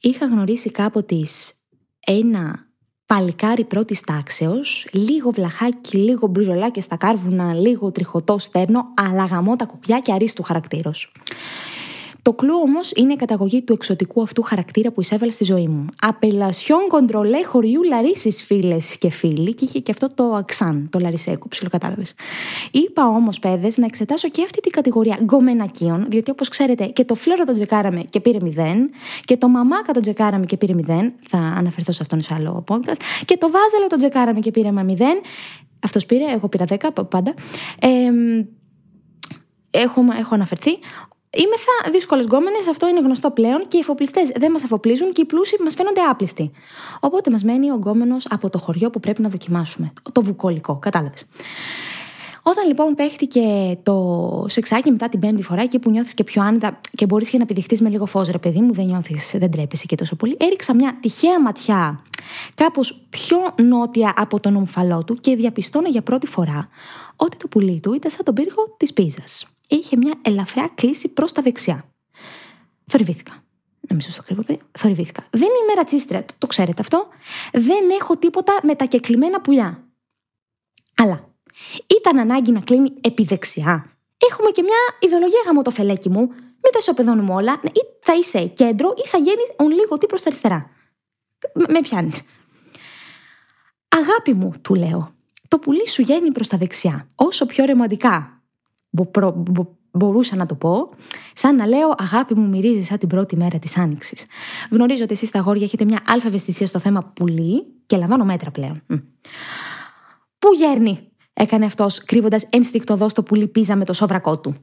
Είχα 0.00 0.26
γνωρίσει 0.26 0.70
κάποτε 0.70 1.16
ένα 2.06 2.67
παλικάρι 3.08 3.64
πρώτης 3.64 4.00
τάξεως, 4.00 4.88
λίγο 4.92 5.30
βλαχάκι, 5.30 5.96
λίγο 5.96 6.26
μπριζολάκι 6.26 6.80
στα 6.80 6.96
κάρβουνα, 6.96 7.54
λίγο 7.54 7.92
τριχωτό 7.92 8.38
στέρνο, 8.38 8.84
αλλά 8.96 9.24
γαμό 9.24 9.56
τα 9.56 9.64
κουκιά 9.64 9.98
και 9.98 10.12
αρίστου 10.12 10.42
χαρακτήρος. 10.42 11.12
Το 12.28 12.34
κλου 12.34 12.54
όμως 12.62 12.92
είναι 12.96 13.12
η 13.12 13.16
καταγωγή 13.16 13.62
του 13.62 13.72
εξωτικού 13.72 14.22
αυτού 14.22 14.42
χαρακτήρα 14.42 14.90
που 14.90 15.00
εισέβαλε 15.00 15.30
στη 15.30 15.44
ζωή 15.44 15.68
μου. 15.68 15.86
Απελασιόν 16.00 16.78
κοντρολέ 16.88 17.44
χωριού 17.44 17.82
Λαρίσης, 17.82 18.42
φίλες 18.42 18.96
και 18.98 19.10
φίλοι, 19.10 19.54
και 19.54 19.64
είχε 19.64 19.78
και 19.78 19.90
αυτό 19.90 20.14
το 20.14 20.24
αξάν, 20.24 20.88
το 20.90 20.98
Λαρισέκο, 20.98 21.48
ψιλοκατάλαβε. 21.48 22.02
Είπα 22.70 23.06
όμως, 23.06 23.38
παιδες, 23.38 23.76
να 23.76 23.84
εξετάσω 23.84 24.28
και 24.28 24.42
αυτή 24.42 24.60
την 24.60 24.72
κατηγορία 24.72 25.18
γκομενακίων, 25.22 26.06
διότι 26.08 26.30
όπως 26.30 26.48
ξέρετε 26.48 26.86
και 26.86 27.04
το 27.04 27.14
φλέρο 27.14 27.44
τον 27.44 27.54
τζεκάραμε 27.54 28.02
και 28.02 28.20
πήρε 28.20 28.38
0, 28.42 28.48
και 29.20 29.36
το 29.36 29.48
μαμάκα 29.48 29.92
τον 29.92 30.02
τζεκάραμε 30.02 30.46
και 30.46 30.56
πήρε 30.56 30.72
0, 30.86 31.12
θα 31.20 31.38
αναφερθώ 31.38 31.92
σε 31.92 32.02
αυτόν 32.02 32.20
σε 32.20 32.34
άλλο 32.34 32.64
podcast, 32.68 33.00
και 33.24 33.36
το 33.36 33.50
βάζελο 33.50 33.86
τον 33.88 33.98
τζεκάραμε 33.98 34.40
και 34.40 34.50
πήρε 34.50 34.70
0. 34.72 35.00
Αυτός 35.80 36.06
πήρε, 36.06 36.24
εγώ 36.24 36.48
πήρα 36.48 36.64
10 36.68 36.76
πάντα. 37.08 37.34
Ε, 37.78 37.88
έχω, 39.70 40.04
έχω 40.18 40.34
αναφερθεί. 40.34 40.70
Είμαι 41.32 41.56
θα 41.56 41.90
δύσκολες 41.90 42.24
γκόμενες, 42.24 42.68
αυτό 42.68 42.88
είναι 42.88 43.00
γνωστό 43.00 43.30
πλέον 43.30 43.68
και 43.68 43.76
οι 43.76 43.80
εφοπλιστές 43.80 44.32
δεν 44.36 44.50
μας 44.50 44.64
αφοπλίζουν 44.64 45.12
και 45.12 45.20
οι 45.20 45.24
πλούσιοι 45.24 45.56
μας 45.64 45.74
φαίνονται 45.74 46.00
άπλιστοι. 46.00 46.50
Οπότε 47.00 47.30
μας 47.30 47.44
μένει 47.44 47.70
ο 47.70 47.74
γκόμενος 47.74 48.26
από 48.30 48.50
το 48.50 48.58
χωριό 48.58 48.90
που 48.90 49.00
πρέπει 49.00 49.22
να 49.22 49.28
δοκιμάσουμε. 49.28 49.92
Το 50.12 50.22
βουκολικό, 50.22 50.76
κατάλαβες. 50.76 51.26
Όταν 52.42 52.66
λοιπόν 52.66 52.94
παίχτηκε 52.94 53.78
το 53.82 54.44
σεξάκι 54.48 54.90
μετά 54.90 55.08
την 55.08 55.20
πέμπτη 55.20 55.42
φορά, 55.42 55.62
εκεί 55.62 55.78
που 55.78 55.90
νιώθεις 55.90 56.14
και 56.14 56.24
πιο 56.24 56.42
άνετα 56.42 56.80
και 56.96 57.06
μπορείς 57.06 57.30
και 57.30 57.36
να 57.36 57.42
επιδειχτεί 57.42 57.82
με 57.82 57.88
λίγο 57.88 58.06
φως, 58.06 58.28
ρε 58.28 58.38
παιδί 58.38 58.60
μου, 58.60 58.72
δεν 58.72 58.86
νιώθεις, 58.86 59.34
δεν 59.38 59.50
τρέπεσαι 59.50 59.86
και 59.86 59.96
τόσο 59.96 60.16
πολύ, 60.16 60.36
έριξα 60.40 60.74
μια 60.74 60.98
τυχαία 61.00 61.40
ματιά 61.40 62.02
κάπως 62.54 63.00
πιο 63.10 63.38
νότια 63.62 64.14
από 64.16 64.40
τον 64.40 64.56
ομφαλό 64.56 65.04
του 65.04 65.14
και 65.14 65.36
διαπιστώνω 65.36 65.88
για 65.88 66.02
πρώτη 66.02 66.26
φορά 66.26 66.68
ότι 67.16 67.36
το 67.36 67.48
πουλί 67.48 67.80
του 67.80 67.94
ήταν 67.94 68.10
σαν 68.10 68.24
τον 68.24 68.34
πύργο 68.34 68.74
της 68.76 68.92
πίζας 68.92 69.46
είχε 69.68 69.96
μια 69.96 70.14
ελαφριά 70.22 70.70
κλίση 70.74 71.08
προς 71.08 71.32
τα 71.32 71.42
δεξιά. 71.42 71.84
Θορυβήθηκα. 72.86 73.42
Νομίζω 73.88 74.10
στο 74.10 74.22
κρύβο, 74.22 74.42
παιδί. 74.42 74.60
Θορυβήθηκα. 74.78 75.26
Δεν 75.30 75.48
είμαι 75.62 75.74
ρατσίστρια, 75.74 76.24
το, 76.24 76.34
το 76.38 76.46
ξέρετε 76.46 76.80
αυτό. 76.80 77.08
Δεν 77.52 77.90
έχω 78.00 78.16
τίποτα 78.16 78.60
με 78.62 78.74
τα 78.74 78.84
κεκλειμένα 78.84 79.40
πουλιά. 79.40 79.84
Αλλά 80.96 81.28
ήταν 81.86 82.18
ανάγκη 82.18 82.52
να 82.52 82.60
κλείνει 82.60 82.92
επί 83.00 83.24
δεξιά. 83.24 83.98
Έχουμε 84.30 84.50
και 84.50 84.62
μια 84.62 84.78
ιδεολογία 85.00 85.40
γαμώ 85.46 85.62
το 85.62 85.70
φελέκι 85.70 86.08
μου. 86.08 86.20
Μην 86.60 86.72
τα 86.72 86.78
ισοπεδώνουμε 86.78 87.34
όλα. 87.34 87.60
Ή 87.64 87.80
θα 88.00 88.14
είσαι 88.14 88.46
κέντρο 88.46 88.94
ή 88.96 89.08
θα 89.08 89.18
γίνει 89.18 89.72
λίγο 89.74 89.98
τι 89.98 90.06
προς 90.06 90.22
τα 90.22 90.28
αριστερά. 90.28 90.70
Με 91.68 91.80
πιάνεις. 91.80 92.22
Αγάπη 93.88 94.32
μου, 94.32 94.52
του 94.62 94.74
λέω. 94.74 95.14
Το 95.48 95.58
πουλί 95.58 95.88
σου 95.88 96.02
γέννει 96.02 96.32
προς 96.32 96.48
τα 96.48 96.56
δεξιά. 96.56 97.08
Όσο 97.14 97.46
πιο 97.46 97.64
ρεμαντικά 97.64 98.37
μπορούσα 99.90 100.36
να 100.36 100.46
το 100.46 100.54
πω, 100.54 100.90
σαν 101.32 101.56
να 101.56 101.66
λέω 101.66 101.94
Αγάπη 101.98 102.34
μου, 102.34 102.48
μυρίζεις 102.48 102.86
σαν 102.86 102.98
την 102.98 103.08
πρώτη 103.08 103.36
μέρα 103.36 103.58
της 103.58 103.78
Άνοιξης. 103.78 104.26
Γνωρίζω 104.70 105.04
ότι 105.04 105.12
εσείς 105.12 105.28
στα 105.28 105.38
γόρια 105.38 105.64
έχετε 105.64 105.84
μια 105.84 106.02
αλφα 106.06 106.26
ευαισθησία 106.26 106.66
στο 106.66 106.78
θέμα 106.78 107.04
πουλί 107.04 107.66
και 107.86 107.96
λαμβάνω 107.96 108.24
μέτρα 108.24 108.50
πλέον. 108.50 108.82
Πού 110.38 110.52
γέρνει, 110.54 111.08
έκανε 111.32 111.64
αυτός, 111.64 112.04
κρύβοντας 112.04 112.46
ενστικτοδός 112.50 113.12
το 113.12 113.22
πουλί 113.22 113.48
πίζα 113.48 113.76
με 113.76 113.84
το 113.84 113.92
σόβρακό 113.92 114.38
του. 114.38 114.56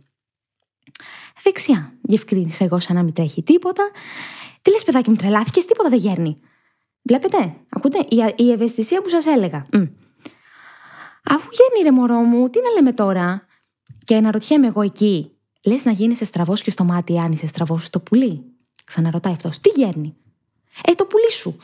Δεξιά, 1.43 1.93
διευκρίνησα 2.01 2.63
εγώ 2.63 2.79
σαν 2.79 2.95
να 2.95 3.03
μην 3.03 3.13
τρέχει 3.13 3.43
τίποτα. 3.43 3.83
Τι 4.61 4.71
λες, 4.71 4.83
παιδάκι 4.83 5.09
μου, 5.09 5.15
τρελάθηκες, 5.15 5.65
τίποτα 5.65 5.89
δεν 5.89 5.99
γέρνει. 5.99 6.39
Βλέπετε, 7.01 7.55
ακούτε, 7.69 8.05
η, 8.35 8.51
ευαισθησία 8.51 9.01
που 9.01 9.09
σας 9.09 9.25
έλεγα. 9.25 9.65
Αφού 11.23 11.49
γέρνει 11.51 11.83
ρε 11.83 11.91
μωρό 11.91 12.19
μου, 12.19 12.49
τι 12.49 12.59
να 12.61 12.69
λέμε 12.69 12.93
τώρα. 12.93 13.45
Και 14.05 14.15
αναρωτιέμαι 14.15 14.67
εγώ 14.67 14.81
εκεί, 14.81 15.31
λες 15.65 15.85
να 15.85 15.91
γίνει 15.91 16.15
στραβός 16.15 16.61
και 16.61 16.71
στο 16.71 16.83
μάτι 16.83 17.19
αν 17.19 17.31
είσαι 17.31 17.47
στραβός 17.47 17.85
στο 17.85 17.99
πουλί; 17.99 18.43
Ξαναρωτάει 18.85 19.33
αυτός, 19.33 19.59
τι 19.59 19.69
γέρνει; 19.69 20.15
Ε, 20.85 20.93
το 20.93 21.05
πουλί 21.05 21.31
σου. 21.31 21.57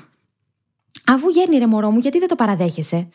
Αφού 1.05 1.29
γέρνει 1.29 1.57
ρε 1.57 1.67
μωρό 1.67 1.91
μου, 1.91 1.99
γιατί 1.99 2.19
δεν 2.19 2.27
το 2.27 2.35
παραδέχεσαι; 2.35 3.09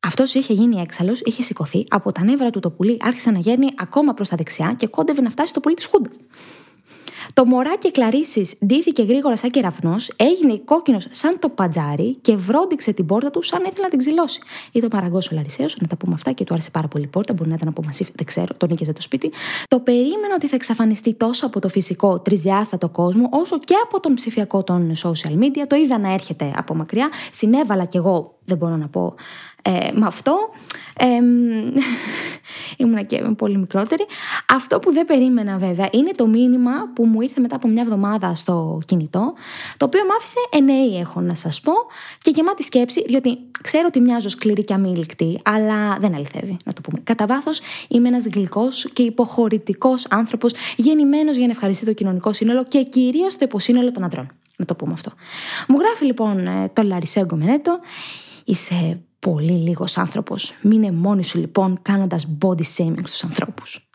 Αυτός 0.00 0.34
είχε 0.34 0.52
γίνει 0.52 0.80
έξαλλος, 0.80 1.20
είχε 1.20 1.42
σηκωθεί, 1.42 1.84
από 1.88 2.12
τα 2.12 2.24
νεύρα 2.24 2.50
του 2.50 2.60
το 2.60 2.70
πουλί 2.70 2.96
άρχισε 3.00 3.30
να 3.30 3.38
γέρνει 3.38 3.68
ακόμα 3.76 4.14
προς 4.14 4.28
τα 4.28 4.36
δεξιά 4.36 4.74
και 4.78 4.86
κόντευε 4.86 5.20
να 5.20 5.30
φτάσει 5.30 5.48
στο 5.48 5.60
πουλί 5.60 5.74
της 5.74 5.86
Χούντας. 5.86 6.16
Το 7.32 7.46
μωράκι 7.46 7.90
κλαρίσει 7.90 8.58
ντύθηκε 8.66 9.02
γρήγορα 9.02 9.36
σαν 9.36 9.50
κεραυνός, 9.50 10.10
έγινε 10.16 10.60
κόκκινος 10.64 11.06
σαν 11.10 11.38
το 11.38 11.48
παντζάρι 11.48 12.14
και 12.14 12.36
βρόντιξε 12.36 12.92
την 12.92 13.06
πόρτα 13.06 13.30
του 13.30 13.42
σαν 13.42 13.60
ήθελε 13.60 13.82
να 13.82 13.88
την 13.88 13.98
ξυλώσει. 13.98 14.40
Ήταν 14.72 14.88
παραγκό 14.88 15.16
ο 15.16 15.34
Λαρισαίος, 15.34 15.76
να 15.80 15.86
τα 15.86 15.96
πούμε 15.96 16.14
αυτά 16.14 16.32
και 16.32 16.44
του 16.44 16.54
άρεσε 16.54 16.70
πάρα 16.70 16.88
πολύ 16.88 17.04
η 17.04 17.06
πόρτα. 17.06 17.32
Μπορεί 17.32 17.48
να 17.48 17.54
ήταν 17.54 17.68
από 17.68 17.82
μασίφ, 17.84 18.08
δεν 18.14 18.26
ξέρω, 18.26 18.54
τον 18.56 18.68
νίκησε 18.68 18.92
το 18.92 19.00
σπίτι. 19.00 19.32
Το 19.68 19.80
περίμενα 19.80 20.34
ότι 20.34 20.46
θα 20.46 20.54
εξαφανιστεί 20.54 21.14
τόσο 21.14 21.46
από 21.46 21.60
το 21.60 21.68
φυσικό 21.68 22.18
τρισδιάστατο 22.18 22.88
κόσμο, 22.88 23.28
όσο 23.30 23.58
και 23.58 23.74
από 23.84 24.00
τον 24.00 24.14
ψηφιακό 24.14 24.62
των 24.64 24.92
social 25.02 25.38
media. 25.42 25.64
Το 25.66 25.76
είδα 25.76 25.98
να 25.98 26.12
έρχεται 26.12 26.52
από 26.56 26.74
μακριά. 26.74 27.08
Συνέβαλα 27.30 27.84
κι 27.84 27.96
εγώ, 27.96 28.38
δεν 28.44 28.56
μπορώ 28.56 28.76
να 28.76 28.88
πω 28.88 29.14
ε, 29.51 29.51
με 29.70 30.06
αυτό. 30.06 30.50
Ε, 30.96 31.06
ήμουνα 32.76 33.02
και 33.02 33.22
πολύ 33.36 33.58
μικρότερη. 33.58 34.06
Αυτό 34.48 34.78
που 34.78 34.92
δεν 34.92 35.06
περίμενα 35.06 35.58
βέβαια 35.58 35.88
είναι 35.92 36.10
το 36.16 36.26
μήνυμα 36.26 36.72
που 36.94 37.04
μου 37.04 37.20
ήρθε 37.20 37.40
μετά 37.40 37.56
από 37.56 37.68
μια 37.68 37.82
εβδομάδα 37.82 38.34
στο 38.34 38.80
κινητό, 38.86 39.34
το 39.76 39.84
οποίο 39.84 40.00
μου 40.04 40.14
άφησε 40.18 40.38
εννοεί 40.50 40.98
έχω 40.98 41.20
να 41.20 41.34
σας 41.34 41.60
πω 41.60 41.72
και 42.22 42.30
γεμάτη 42.30 42.62
σκέψη, 42.62 43.04
διότι 43.06 43.38
ξέρω 43.62 43.84
ότι 43.86 44.00
μοιάζω 44.00 44.28
σκληρή 44.28 44.64
και 44.64 44.74
αμήλικτη, 44.74 45.40
αλλά 45.42 45.96
δεν 45.98 46.14
αληθεύει 46.14 46.56
να 46.64 46.72
το 46.72 46.80
πούμε. 46.80 47.00
Κατά 47.04 47.26
βάθος 47.26 47.60
είμαι 47.88 48.08
ένας 48.08 48.26
γλυκός 48.26 48.90
και 48.92 49.02
υποχωρητικός 49.02 50.06
άνθρωπος, 50.10 50.52
γεννημένος 50.76 51.36
για 51.36 51.46
να 51.46 51.52
ευχαριστεί 51.52 51.84
το 51.84 51.92
κοινωνικό 51.92 52.32
σύνολο 52.32 52.64
και 52.64 52.82
κυρίως 52.82 53.32
το 53.36 53.40
υποσύνολο 53.42 53.92
των 53.92 54.02
ανδρών. 54.02 54.28
Να 54.56 54.64
το 54.64 54.74
πούμε 54.74 54.92
αυτό. 54.92 55.12
Μου 55.68 55.78
γράφει 55.78 56.04
λοιπόν 56.04 56.46
ε, 56.46 56.70
το 56.72 56.82
Λαρισέγκο 56.82 57.36
Μενέτο, 57.36 57.80
είσαι 58.44 59.00
πολύ 59.26 59.52
λίγος 59.52 59.98
άνθρωπος. 59.98 60.54
Μείνε 60.62 60.90
μόνη 60.90 61.24
σου 61.24 61.38
λοιπόν 61.38 61.78
κάνοντας 61.82 62.28
body 62.42 62.64
shaming 62.76 63.04
στους 63.04 63.24
ανθρώπους. 63.24 63.88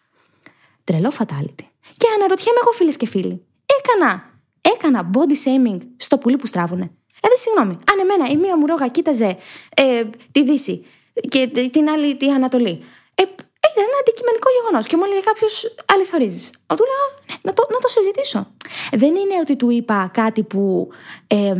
Τρελό 0.83 1.11
fatality. 1.19 1.65
Και 1.97 2.07
αναρωτιέμαι 2.15 2.59
εγώ 2.61 2.71
φίλες 2.71 2.97
και 2.97 3.07
φίλοι. 3.07 3.45
Έκανα, 3.77 4.23
έκανα 4.61 5.09
body 5.13 5.35
shaming 5.43 5.79
στο 5.97 6.17
πουλί 6.17 6.37
που 6.37 6.45
στράβουνε. 6.45 6.83
Ε, 7.21 7.27
δεν 7.27 7.37
συγγνώμη. 7.37 7.73
Αν 7.91 7.99
εμένα 7.99 8.31
η 8.31 8.37
μία 8.37 8.57
μου 8.57 8.65
ρόγα 8.65 8.87
κοίταζε 8.87 9.37
ε, 9.75 10.03
τη 10.31 10.43
Δύση 10.43 10.85
και 11.27 11.47
την 11.71 11.89
άλλη 11.89 12.17
τη 12.17 12.29
Ανατολή. 12.29 12.83
Ε, 13.15 13.23
ήταν 13.71 13.83
ένα 13.89 13.97
αντικειμενικό 14.01 14.49
γεγονός 14.57 14.87
και 14.87 14.95
μου 14.97 15.03
έλεγε 15.05 15.19
κάποιος 15.19 15.75
αληθορίζεις. 15.93 16.49
Του 16.67 16.85
λέω 16.91 17.05
ναι, 17.27 17.35
να 17.41 17.53
το, 17.53 17.67
να 17.69 17.79
το 17.79 17.87
συζητήσω. 17.87 18.51
Δεν 18.91 19.15
είναι 19.15 19.35
ότι 19.41 19.55
του 19.55 19.69
είπα 19.69 20.09
κάτι 20.13 20.43
που. 20.43 20.87
Ε, 21.27 21.53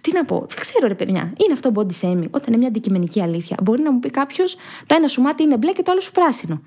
τι 0.00 0.12
να 0.12 0.24
πω, 0.24 0.38
δεν 0.48 0.58
ξέρω 0.58 0.86
ρε 0.86 0.94
παιδιά. 0.94 1.32
Είναι 1.36 1.52
αυτό 1.52 1.72
body 1.74 2.00
shaming. 2.00 2.30
Όταν 2.30 2.46
είναι 2.46 2.56
μια 2.56 2.68
αντικειμενική 2.68 3.22
αλήθεια. 3.22 3.56
Μπορεί 3.62 3.82
να 3.82 3.92
μου 3.92 3.98
πει 3.98 4.10
κάποιος, 4.10 4.56
το 4.86 4.94
ένα 4.94 5.08
σου 5.08 5.22
μάτι 5.22 5.42
είναι 5.42 5.56
μπλε 5.56 5.72
και 5.72 5.82
το 5.82 5.90
άλλο 5.90 6.00
σου 6.00 6.12
πράσινο. 6.12 6.62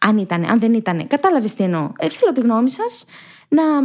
Αν 0.00 0.18
ήταν, 0.18 0.44
αν 0.44 0.58
δεν 0.58 0.74
ήταν. 0.74 1.06
Κατάλαβες 1.06 1.54
τι 1.54 1.64
εννοώ. 1.64 1.92
Ε, 1.98 2.08
θέλω 2.08 2.32
τη 2.32 2.40
γνώμη 2.40 2.70
σας 2.70 3.04
να 3.48 3.82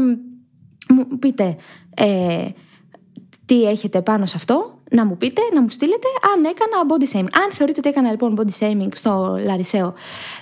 μου 0.93 1.17
πείτε 1.19 1.57
ε, 1.95 2.47
τι 3.45 3.63
έχετε 3.63 4.01
πάνω 4.01 4.25
σε 4.25 4.33
αυτό, 4.35 4.79
να 4.91 5.05
μου 5.05 5.17
πείτε, 5.17 5.41
να 5.53 5.61
μου 5.61 5.69
στείλετε 5.69 6.07
αν 6.33 6.43
έκανα 6.43 6.77
body 6.89 7.17
shaming. 7.17 7.41
Αν 7.43 7.51
θεωρείτε 7.51 7.79
ότι 7.79 7.89
έκανα 7.89 8.11
λοιπόν 8.11 8.39
body 8.39 8.63
shaming 8.63 8.89
στο 8.93 9.39
Λαρισαίο 9.45 9.93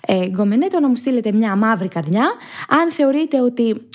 ε, 0.08 0.28
Γκομενέτο, 0.28 0.80
να 0.80 0.88
μου 0.88 0.96
στείλετε 0.96 1.32
μια 1.32 1.56
μαύρη 1.56 1.88
καρδιά. 1.88 2.32
Αν 2.68 2.92
θεωρείτε 2.92 3.42
ότι 3.42 3.88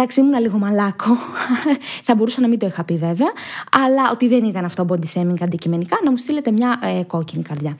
Εντάξει, 0.00 0.20
ήμουν 0.20 0.40
λίγο 0.40 0.58
μαλάκο. 0.58 1.16
θα 2.06 2.14
μπορούσα 2.14 2.40
να 2.40 2.48
μην 2.48 2.58
το 2.58 2.66
είχα 2.66 2.84
πει 2.84 2.96
βέβαια. 2.96 3.32
Αλλά 3.70 4.10
ότι 4.12 4.28
δεν 4.28 4.44
ήταν 4.44 4.64
αυτό 4.64 4.86
body 4.88 5.20
shaming 5.20 5.40
αντικειμενικά, 5.40 5.98
να 6.04 6.10
μου 6.10 6.16
στείλετε 6.16 6.50
μια 6.50 6.80
ε, 6.82 7.02
κόκκινη 7.02 7.42
καρδιά. 7.42 7.76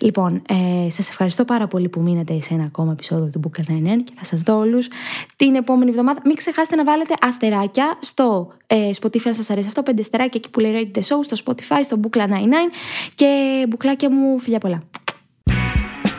Λοιπόν, 0.00 0.42
ε, 0.48 0.90
σας 0.90 1.08
ευχαριστώ 1.08 1.44
πάρα 1.44 1.66
πολύ 1.66 1.88
που 1.88 2.00
μείνετε 2.00 2.40
σε 2.40 2.54
ένα 2.54 2.64
ακόμα 2.64 2.92
επεισόδιο 2.92 3.26
του 3.26 3.40
Book 3.44 3.60
99 3.60 3.64
και 4.04 4.12
θα 4.16 4.24
σας 4.24 4.42
δω 4.42 4.58
όλους 4.58 4.88
την 5.36 5.54
επόμενη 5.54 5.90
εβδομάδα. 5.90 6.20
Μην 6.24 6.36
ξεχάσετε 6.36 6.76
να 6.76 6.84
βάλετε 6.84 7.14
αστεράκια 7.20 7.98
στο 8.00 8.52
ε, 8.66 8.90
Spotify, 9.00 9.26
αν 9.26 9.34
σας 9.34 9.50
αρέσει 9.50 9.66
αυτό. 9.68 9.82
Πέντε 9.82 10.00
αστεράκια 10.00 10.40
εκεί 10.44 10.50
που 10.50 10.60
λέει 10.60 10.72
Rate 10.94 10.98
the 10.98 11.02
Show, 11.02 11.18
στο 11.20 11.36
Spotify, 11.44 11.80
στο 11.82 12.00
Bookla 12.02 12.20
99 12.20 12.24
και 13.14 13.64
μπουκλάκια 13.68 14.10
μου, 14.10 14.38
φιλιά 14.38 14.58
πολλά. 14.58 14.82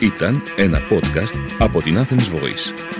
Ήταν 0.00 0.42
ένα 0.56 0.78
podcast 0.90 1.56
από 1.58 1.82
την 1.82 1.96
Athens 1.98 2.36
Voice. 2.36 2.99